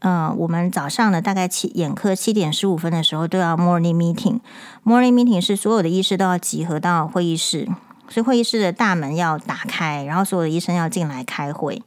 [0.00, 4.38] 呃，我们早上的大概七眼科七点十五分的时候都要 morning meeting。
[4.84, 7.66] morning meeting 是所有的医师都要集合到会议室，
[8.08, 11.82] 所以会议室的大门要打开，然后所有的医生要进来开会。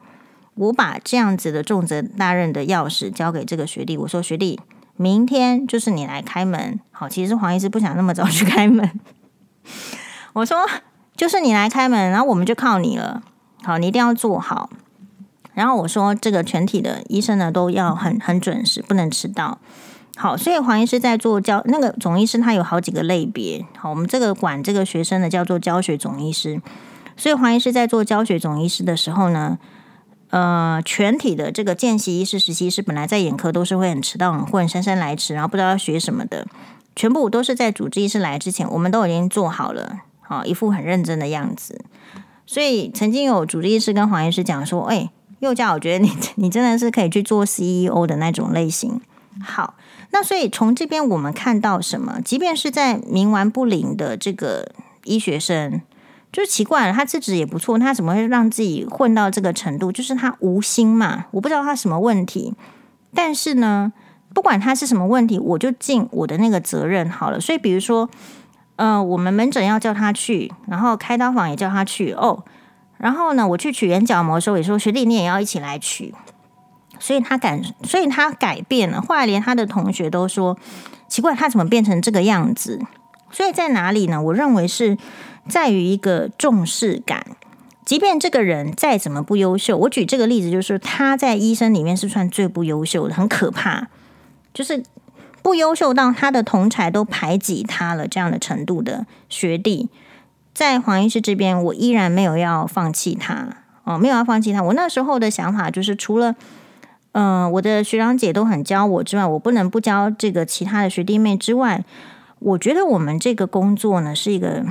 [0.55, 4.59] 我把这样子的重责大任的钥匙交给这个学弟，我说学弟，
[4.97, 6.77] 明天就是你来开门。
[6.91, 8.99] 好，其实黄医师不想那么早去开门。
[10.33, 10.57] 我说
[11.15, 13.23] 就是你来开门，然后我们就靠你了。
[13.63, 14.69] 好，你一定要做好。
[15.53, 19.59] 然后我说这个全体的医生呢都要很很准时，不能迟到。
[20.15, 23.65] 好，所以黄医师在做教那个总医师，他有好几个类别。
[23.77, 26.61] 好，我们这个管这个学生的叫做教学总医师。
[27.15, 29.57] 所以黄医师在做教学总医师的时候呢。
[30.33, 36.47] 呃，全体的这个见习医师、实习医师本来在眼科都是会很迟到、很混、姗姗来迟，然后不知道要学什么的，
[36.95, 41.83] 全部都是在主治医师来之前，我们都已经做好了，好一副很认真的样子。
[42.45, 45.09] 所以曾经有主治医师跟黄医师讲说：“哎，
[45.41, 49.01] 宥嘉，我觉得你 你真的是可以去做 CEO 的那种类型。”
[49.43, 49.75] 好，
[50.11, 52.21] 那所以从这边我们看到什么？
[52.23, 54.71] 即便是在冥顽不灵的这个
[55.03, 55.81] 医学生。
[56.31, 59.91] 就奇怪了，他资质也不错，他怎么会让自己混到这个程度？
[59.91, 62.53] 就是他无心嘛，我不知道他什么问题。
[63.13, 63.91] 但是呢，
[64.33, 67.39] 不管他是什么问题，我就尽我的那个责任好了。
[67.41, 68.09] 所以，比如说，
[68.77, 72.45] 呃，我们门诊要叫他去，然后开刀房也叫他去哦。
[73.01, 76.13] 然后呢，我去取眼角膜的时候也说学弟你也要一起来取。
[76.99, 79.01] 所以他改，所以他改变了。
[79.01, 80.57] 后来连他的同学都说
[81.07, 82.79] 奇怪，他怎么变成这个样子？
[83.31, 84.21] 所以在哪里呢？
[84.21, 84.97] 我认为是。
[85.49, 87.25] 在于一个重视感，
[87.83, 93.87] 即便这个人再怎么不优秀，我举这个例子，就是他在医生里面是算最不优秀的，很可怕，
[94.53, 94.83] 就是
[95.41, 99.89] 不优秀到他的同侪都排挤他了这样的程度的学弟，
[100.53, 103.47] 在黄医师这边，我依然没有要放弃他
[103.83, 104.61] 哦，没有要放弃他。
[104.61, 106.35] 我那时候的想法就是，除了
[107.13, 111.83] 嗯、我的学长姐都很教我之外，我不能不教这个其他的学弟妹之外，
[112.39, 114.65] 我觉得我们这个工作呢是一个。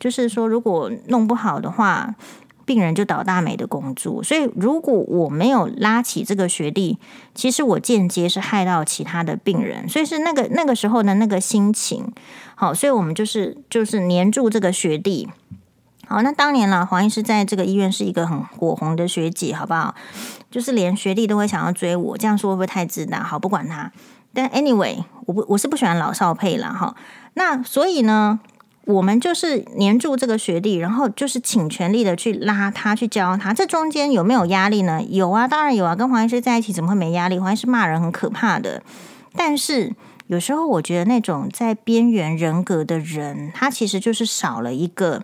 [0.00, 2.12] 就是说，如果弄不好的话，
[2.64, 4.22] 病人就倒大霉的工作。
[4.22, 6.98] 所以，如果我没有拉起这个学弟，
[7.34, 9.88] 其实我间接是害到其他的病人。
[9.88, 12.12] 所以是那个那个时候的那个心情。
[12.54, 15.28] 好，所以我们就是就是黏住这个学弟。
[16.06, 19.94] 好，那当年了，黄医师在这个医院是一个很火红的学姐，好不好？
[20.50, 23.22] 就是连学弟都会想要追我，这样说会不会太自大？
[23.22, 23.90] 好，不管他。
[24.34, 26.94] 但 anyway，我不我是不喜欢老少配了哈。
[27.34, 28.40] 那所以呢？
[28.84, 33.54] 我们就是黏住这个学弟，然后就是尽全力的去拉他，去教他。
[33.54, 35.00] 这中间有没有压力呢？
[35.08, 35.94] 有啊，当然有啊。
[35.94, 37.38] 跟黄医师在一起怎么会没压力？
[37.38, 38.82] 黄医师骂人很可怕的。
[39.34, 39.94] 但是
[40.26, 45.22] 有时候我觉得那种在边缘人格的人，他其实就是少了一个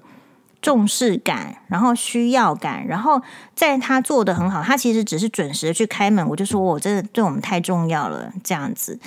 [0.62, 3.20] 重视感，然后需要感，然后
[3.54, 6.26] 在他做得很好，他其实只是准时的去开门。
[6.28, 8.98] 我就说我真的对我们太重要了，这样子。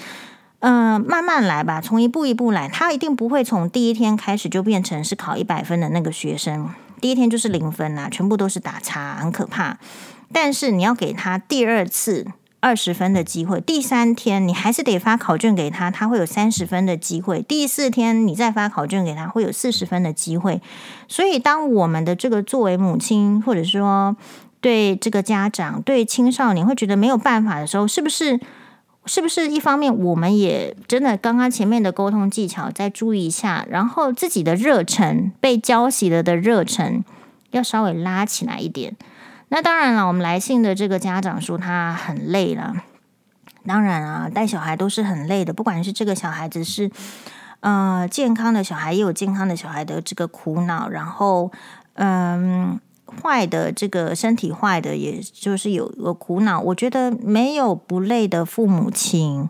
[0.62, 2.70] 嗯、慢慢来吧，从一步一步来。
[2.70, 6.70] 他一定不会从第一天开始就变成是考一百分的那个学生，
[7.02, 9.80] 第一天就是零分呐、全部都是打叉，很可怕。
[10.32, 12.28] 但是你要给他第二次
[12.60, 17.42] 二十分的机会，第三天你还是得发考卷给他，他会有三十分的机会。
[17.42, 20.62] 第四天你再发考卷给他，会有四十分的机会。
[21.08, 24.16] 所以，当我们的这个作为母亲，或者说
[24.60, 28.40] 对这个家长、对青少年会觉得没有办法的时候，是不是？
[29.06, 37.04] 是不是一方面，我们也真的刚刚前面的沟通技巧再注意一下，然后自己的热忱被浇熄了的热忱
[37.50, 38.96] 要稍微拉起来一点。
[39.50, 42.76] 那当然了，我们来信的这个家长说他很累了。
[43.66, 46.92] 当然啊，带小孩都是很累的，不管是这个小孩子是
[47.62, 51.52] 呃健康的小孩，也有健康的小孩的这个苦恼，然后
[51.96, 52.80] 嗯。
[53.22, 56.60] 坏的这个身体坏的，也就是有个苦恼。
[56.60, 59.50] 我觉得没有不累的父母亲，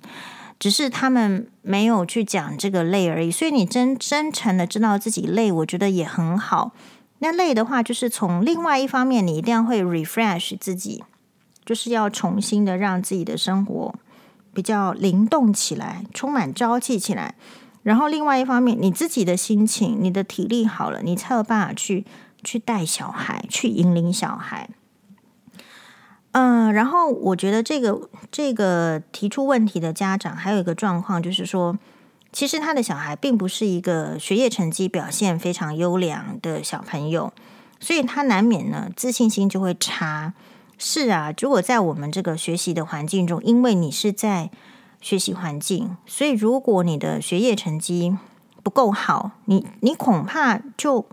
[0.59, 3.29] 只是他们没有去讲这个累而已。
[3.29, 6.71] 所以你真真诚的知道自己累，我觉得也很好。
[7.19, 11.03] 那累的话，就是从另外一方面，你一定要会 refresh 自己，
[11.63, 13.93] 就是要重新的让自己的生活
[14.53, 17.35] 比较灵动起来，充满朝气起来。
[17.83, 22.05] 然后另外一方面，你自己的心情、你的体力好了，你才有办法去。
[22.43, 24.69] 去带小孩，去引领小孩，
[26.31, 31.77] 嗯、然后我觉得这个这个提出问题的家长还有一个状况，就是说，
[32.31, 37.33] 其实他的小孩并不是一个学业成绩表现非常优良的小朋友，
[37.79, 40.33] 所以他难免呢自信心就会差。
[40.77, 44.49] 是啊，如果在我们这个学习的环境中，因为你是在
[44.99, 48.17] 学习环境，所以如果你的学业成绩
[48.63, 51.05] 不够好，你你恐怕就。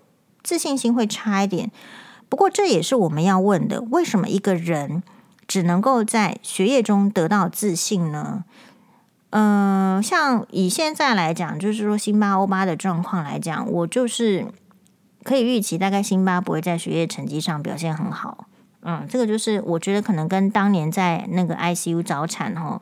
[0.49, 1.71] 自信心会差一点，
[2.31, 5.03] 不过这也是我们要问的：为什么一个人
[5.47, 8.45] 只能够在学业中得到自信呢？
[9.29, 14.47] 嗯、像以现在来讲，就是说辛巴欧巴的状况来讲，我就是
[15.23, 18.47] 可以预期，大概辛巴不会在学业成绩上表现很好。
[18.81, 22.81] 嗯，这个就是我觉得可能跟当年在那个 ICU 早产哈，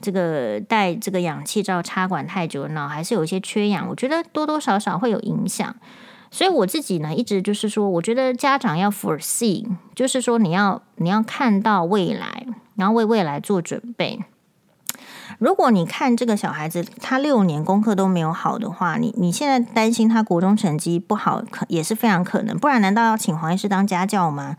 [0.00, 5.76] 这个带这个氧气罩插管太久，脑还是有一些缺氧，我觉得多多少少会有影响。
[6.34, 9.64] 所以我自己呢，一直就是说，我觉得家长要 foresee，
[9.94, 14.18] 就是说你要你要看到未来，然后为未来做准备。
[15.38, 22.58] 如果你看这个小孩子他六年功课都没有好的话，你你现在担心他国中成绩不好，可也是非常可能。
[22.58, 24.56] 不然难道要请黄医师当家教吗？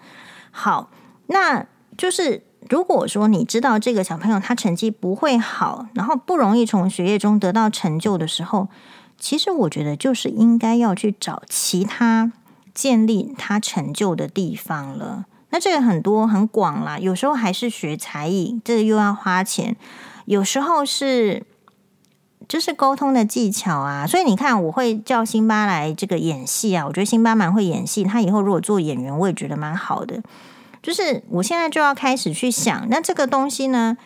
[0.51, 0.89] 好，
[1.27, 1.65] 那
[1.97, 8.69] 就是如果说你知道这个小朋友他成绩不会好，然后不容易从学业中得到成就的时候。
[9.19, 12.31] 其实我觉得就是应该要去找其他
[12.73, 15.25] 建立他成就的地方了。
[15.49, 19.73] 那这个很多很广啦，有时候还是学才艺，这个又要花钱；
[20.25, 21.43] 有时候是
[22.47, 24.05] 就是沟通的技巧啊。
[24.05, 28.03] 所以你看，我会叫辛巴来这个演戏啊，我觉得辛巴蛮会演戏。
[28.03, 30.21] 他以后如果做演员，我也觉得蛮好的。
[30.83, 33.97] 就是我现在就要开始去想，那这个东西呢？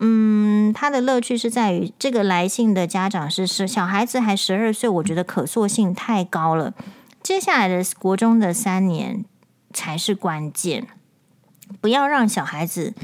[0.00, 6.72] 嗯，他的乐趣是在于这个来信的家长是是小孩子还十二岁，我觉得可塑性太高了。
[7.22, 9.24] 接下来的国中的三年
[9.72, 10.86] 才是关键，
[11.80, 12.94] 不要让小孩子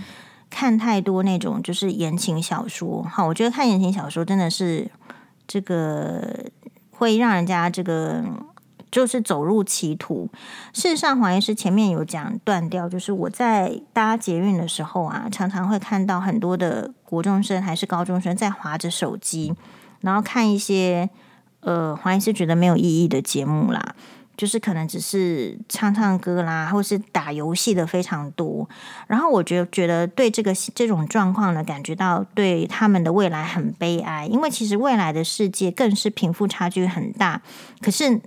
[0.49, 3.03] 看太多那种就是言情小说。
[3.03, 4.91] 好，我觉得看言情小说真的是
[5.47, 6.47] 这个
[6.91, 8.25] 会让人家这个。
[8.91, 10.29] 就是走入歧途。
[10.73, 19.55] 事实上，黄医师前面有讲断掉，就是我在搭捷运的时候啊，常常会看到很多的国中生还是高中生在滑着手机，
[20.01, 21.11] 然后看一些
[21.61, 23.95] 呃黄医师觉得没有意义的节目啦，
[24.37, 28.69] 就是可能只是唱唱歌啦，或是打游戏的非常多。
[29.07, 37.43] 然后我觉得觉得对这个这种状况呢，感觉到对他们的未来很悲哀，因为其实未来的世界更是贫富差距很大，
[37.83, 38.21] 可是。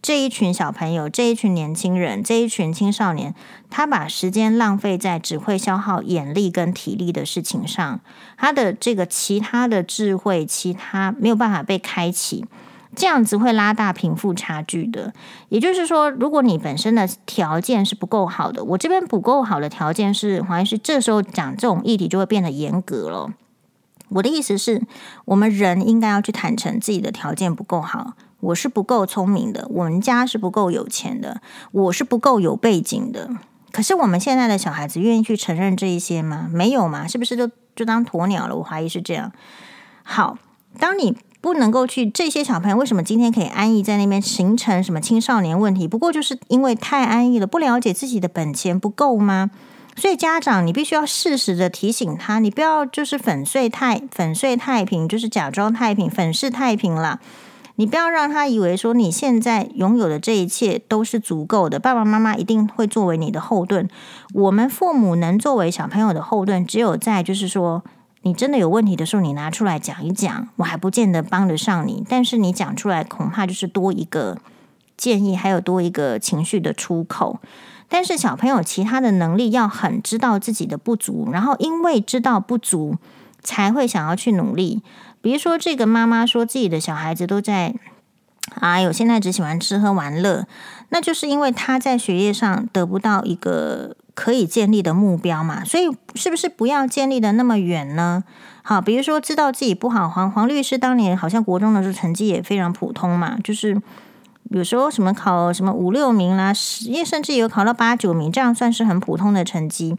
[0.00, 3.34] 这一群小朋友，这一群年轻人，这一群青少年，
[3.68, 8.00] 他把时间浪费在只会消耗眼力跟体力的事情上，
[8.36, 12.46] 他的这个其他的智慧，其他没有办法被开启，
[12.94, 15.12] 这样子会拉大贫富差距的。
[15.48, 23.32] 也就是说，如果你本身的条件是不够好的，我这边不够好的条件是，黄医师这时候讲这种议题就会变得严格了。
[24.10, 24.82] 我的意思是，
[25.26, 28.14] 我们人应该要去坦诚自己的条件不够好。
[28.40, 31.40] 我是不够聪明的，我们家是不够有钱的，
[31.72, 33.28] 我是不够有背景的。
[33.70, 36.48] 可是我们现在的小孩子愿意去承认这一些吗？
[36.52, 37.06] 没有嘛？
[37.06, 38.56] 是不是就就当鸵鸟了？
[38.56, 39.32] 我怀疑是这样。
[40.02, 40.38] 好，
[40.78, 45.86] 当你不能够去这些小朋友，为什么今天可以安逸在那边形成什么青少年问题？
[45.86, 49.50] 不过就是因为太安逸了，不了解自己的本钱不够吗？
[49.96, 57.20] 所以家长你必须要适时的提醒他，你不要就是粉碎太粉碎太平，就是假装太平，粉饰太平了。
[57.78, 63.88] 你不要让他以为说你现在拥有的这一切都是足够的，爸爸妈妈一定会作为你的后盾。
[64.34, 67.84] 我们父母能作为小朋友的后盾，只有在就是说
[68.22, 72.04] 你真的有问题的时候，你拿出来讲一讲，我还不见得帮得上你。
[72.08, 74.38] 但是你讲出来，恐怕就是多一个
[74.96, 77.38] 建议，还有多一个情绪的出口。
[77.88, 82.96] 但是小朋友其他的能力要很知道自己的不足，然后因为知道不足，
[83.40, 84.82] 才会想要去努力。
[85.20, 87.74] 比如说，这个妈妈说自己的小孩子都在，
[88.60, 90.46] 哎呦，现在只喜欢吃喝玩乐，
[90.90, 95.64] 那就是因为他在学业上得不到一个可以建立的目标嘛。
[95.64, 98.24] 所以是不是不要建立的那么远呢？
[98.62, 103.80] 好，比如说知道自己不好，黄黄律师当年好像国中的时候成绩也非常普通嘛，就是
[104.50, 109.96] 有时候什么考什么五六名啦，十甚至有考到八九名，这样算是很普通的成绩。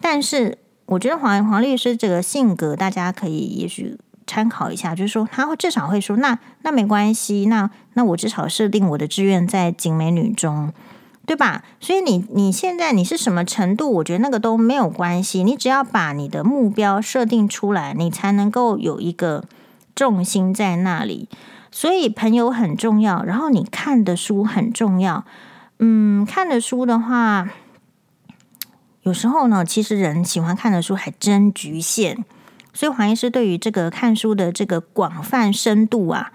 [0.00, 10.72] 但是我觉得黄黄律师这个性格，大家可以也许参考一下，就是说他会至少会说，那那没关系，那那我至少设定我的志愿在景美女中。
[11.24, 11.62] 对吧？
[11.78, 13.92] 所以你你现在你是什么程度？
[13.92, 15.44] 我觉得那个都没有关系。
[15.44, 19.44] 你只要把你的目标设定出来，你才能够有一个
[19.94, 21.28] 重心在那里。
[21.70, 25.24] 所以朋友很重要，然后你看的书很重要。
[25.78, 27.48] 嗯，看的书的话，
[29.02, 32.24] 有时候呢，其实人喜欢看的书还真局限。
[32.72, 36.32] 所以黄医师对于这个看书的这个广泛深度啊。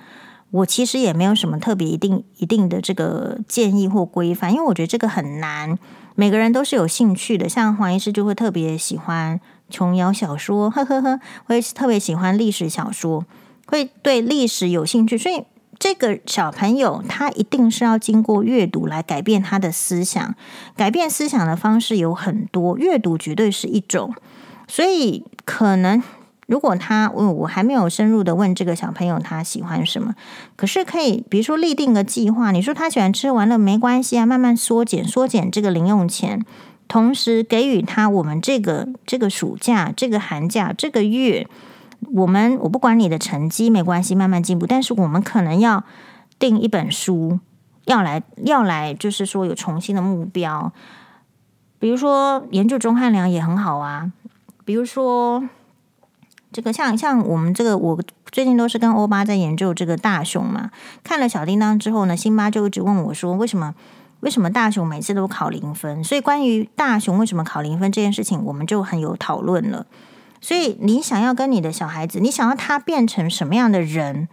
[0.49, 5.77] 我其实也没有什么特别一定一定的这个建议或规范，因为我觉得这个很难。
[6.15, 13.25] 每个人都是有兴趣的，像黄医师就会特别喜欢琼瑶小说，呵呵呵，会特别喜欢历史小说，
[13.65, 15.17] 会对历史有兴趣。
[15.17, 15.43] 所以
[15.77, 20.33] 这个小朋友他一定是要经过阅读来改变他的思想，
[20.77, 24.15] 改变思想的方式有很多，阅读绝对是一种。
[24.65, 26.01] 所以可能。
[26.47, 30.15] 如果他，我我还没有深入的问这个小朋友他喜欢什么，
[30.55, 32.51] 可是可以，比如说立定个计划。
[32.51, 36.45] 你说他喜欢吃完了没关系啊，慢慢缩减缩减这个零用钱，
[36.87, 41.45] 同时给予他我们这个这个暑假、这个寒假、这个月，
[42.13, 44.65] 我们我不管你的成绩没关系，慢慢进步。
[44.65, 45.83] 但是我们可能要
[46.39, 47.39] 定一本书，
[47.83, 50.71] 要来要来，就是说有重新的目标。
[51.77, 54.13] 比如说研究钟汉良也很好啊，
[54.63, 55.43] 比如说。
[56.51, 60.71] 这个像像我们这个，我最近都是跟欧巴在研究这个大熊嘛。
[61.03, 63.75] 看了小叮当之后呢，辛巴就一直问我说：“为什么
[64.21, 69.85] 为什么大熊每次都考零分？”所以关于大熊为什么考零分这件事情，我们就很有讨论了。
[70.39, 74.27] 所以你想要跟你的小孩子，你想要他变成什么样的人？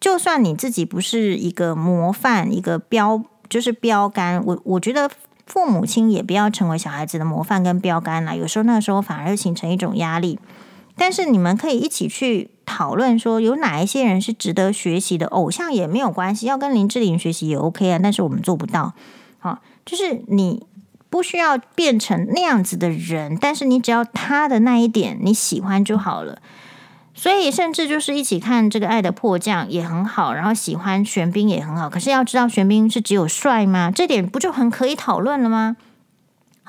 [0.00, 5.08] 就算你自己不是一个模范，一个标就是标杆，我我觉得
[5.46, 8.34] 父母亲也不要成为小孩子的模范跟标杆啦。
[8.34, 10.40] 有时候那个时候反而形成一种压力。
[11.00, 17.98] 但是你们可以一起去讨论，说有哪一些人是值得学习的，偶像也没有关系，要跟林志玲学习也 OK 啊。
[18.02, 18.92] 但是我们做不到，
[19.38, 20.66] 好，就是你
[21.08, 26.42] 不需要变成那样子的人，但是你只要他的那一点你喜欢就好了。
[27.14, 31.88] 所以甚至就是一起看这个《爱的迫降》也很好，然后喜欢玄彬也很好。
[31.88, 33.90] 可是要知道玄彬是只有帅吗？
[33.90, 35.78] 这点不就很可以讨论了吗？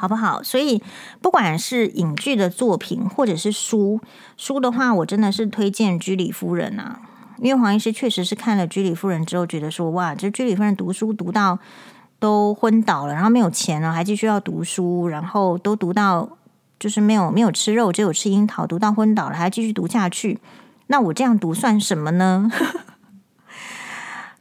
[0.01, 0.41] 好不好？
[0.41, 0.81] 所以
[1.21, 4.01] 不管是影剧的作品，或者是书，
[4.35, 7.01] 书的话，我真的是推荐《居里夫人》啊，
[7.37, 11.59] 因为黄医师确实是看了《居里夫人》之后，觉得说哇，这居里夫人读书读到
[12.17, 16.27] 都昏倒了，然后没有钱了，还继续要读书，然后都读到
[16.79, 20.39] 就是没有没有吃肉，只有吃樱桃，读到昏倒了，还继续读下去，
[20.87, 22.49] 那我这样读算什么呢？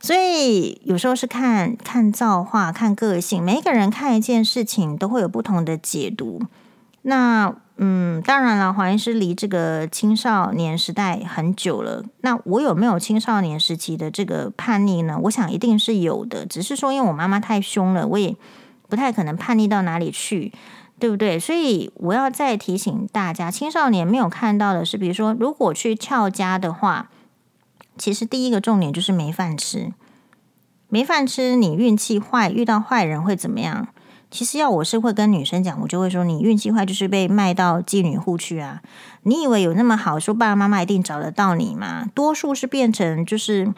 [0.02, 3.42] 所以有时候是看看造化，看个性。
[3.42, 6.40] 每一个人看一件事情都会有不同的解读。
[7.02, 12.02] 那嗯，当然了，黄医师离这个青少年时代很久了。
[12.22, 15.18] 那我有没有青少年时期的这个叛逆呢？
[15.24, 16.46] 我想一定是有的。
[16.46, 18.34] 只是说，因为我妈妈太凶了，我也
[18.88, 20.50] 不太可能叛逆到哪里去，
[20.98, 21.38] 对不对？
[21.38, 27.10] 所以我要再提醒大家，青少年没有看到的是，比如说，如果去翘家的话。
[28.00, 29.92] 其实第一个重点就是没饭吃，
[30.88, 33.88] 没饭吃，你运气坏，遇到坏人会怎么样？
[34.30, 38.80] 其实要我是会跟女生讲，我就会说你运气坏就是被卖到妓女户去啊！
[39.24, 42.06] 你以为有那么好，说爸爸妈妈一定找得到你吗？
[42.14, 43.70] 多数是变成就是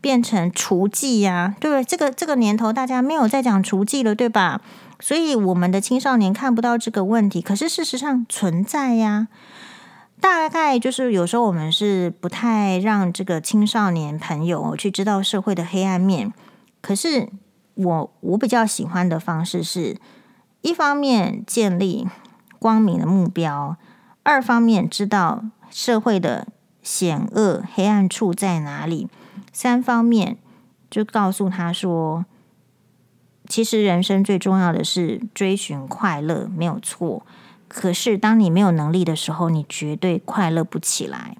[0.00, 1.82] 变成雏妓呀，对不对？
[1.82, 4.60] 这个这个年头大家没有在讲雏妓了，对吧？
[5.00, 9.26] 所以我们的青少年看不到这个问题，可是事实上存在呀。
[10.24, 16.32] 大概就是有时候我们是不太让这个青少年朋友去知道社会的黑暗面。
[16.80, 17.28] 可是
[17.74, 19.98] 我我比较喜欢的方式是，
[20.62, 22.08] 一方面建立
[22.58, 23.76] 光明的目标，
[24.22, 26.48] 二方面知道社会的
[26.82, 29.08] 险恶黑暗处在哪里，
[29.52, 30.38] 三方面
[30.90, 32.24] 就告诉他说，
[33.46, 37.26] 其实人生最重要的是追寻快乐，没有错。
[37.74, 41.36] 可是，当你没有能力的时候，你绝对快乐不起来。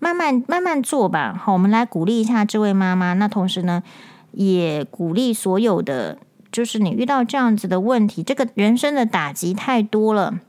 [0.00, 1.32] 慢慢慢慢做吧。
[1.40, 3.12] 好，我们来鼓励一下这位妈妈。
[3.14, 3.84] 那同时呢，
[4.32, 6.18] 也鼓励所有的，
[6.50, 10.40] 就是你遇到这样子的问题，这个人生的打击太多了。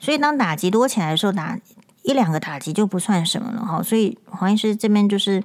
[0.00, 1.58] 所以，当打击多起来的时候，打
[2.02, 3.60] 一两个打击就不算什么了。
[3.60, 5.44] 哈，所以黄医师这边就是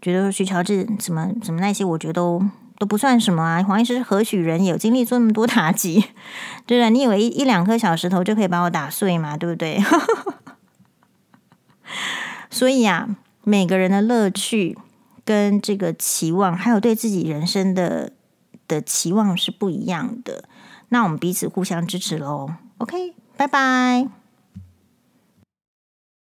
[0.00, 2.40] 觉得徐乔治什么什么那些，我觉得都
[2.80, 3.62] 都不算什么啊。
[3.62, 6.00] 黄医师何许人，有精力做那么多打击，
[6.66, 6.88] 对不对？
[6.88, 9.36] 你以为一一两颗小石头就可以把我打碎吗？
[9.36, 9.78] 对不对？
[12.48, 13.08] 所以啊，
[13.44, 14.78] 每个人的乐趣
[15.26, 18.14] 跟这个期望，还有对自己人生的
[18.66, 20.44] 的期望是不一样的。
[20.88, 22.50] 那我们彼此互相支持喽。
[22.78, 24.19] OK，拜拜。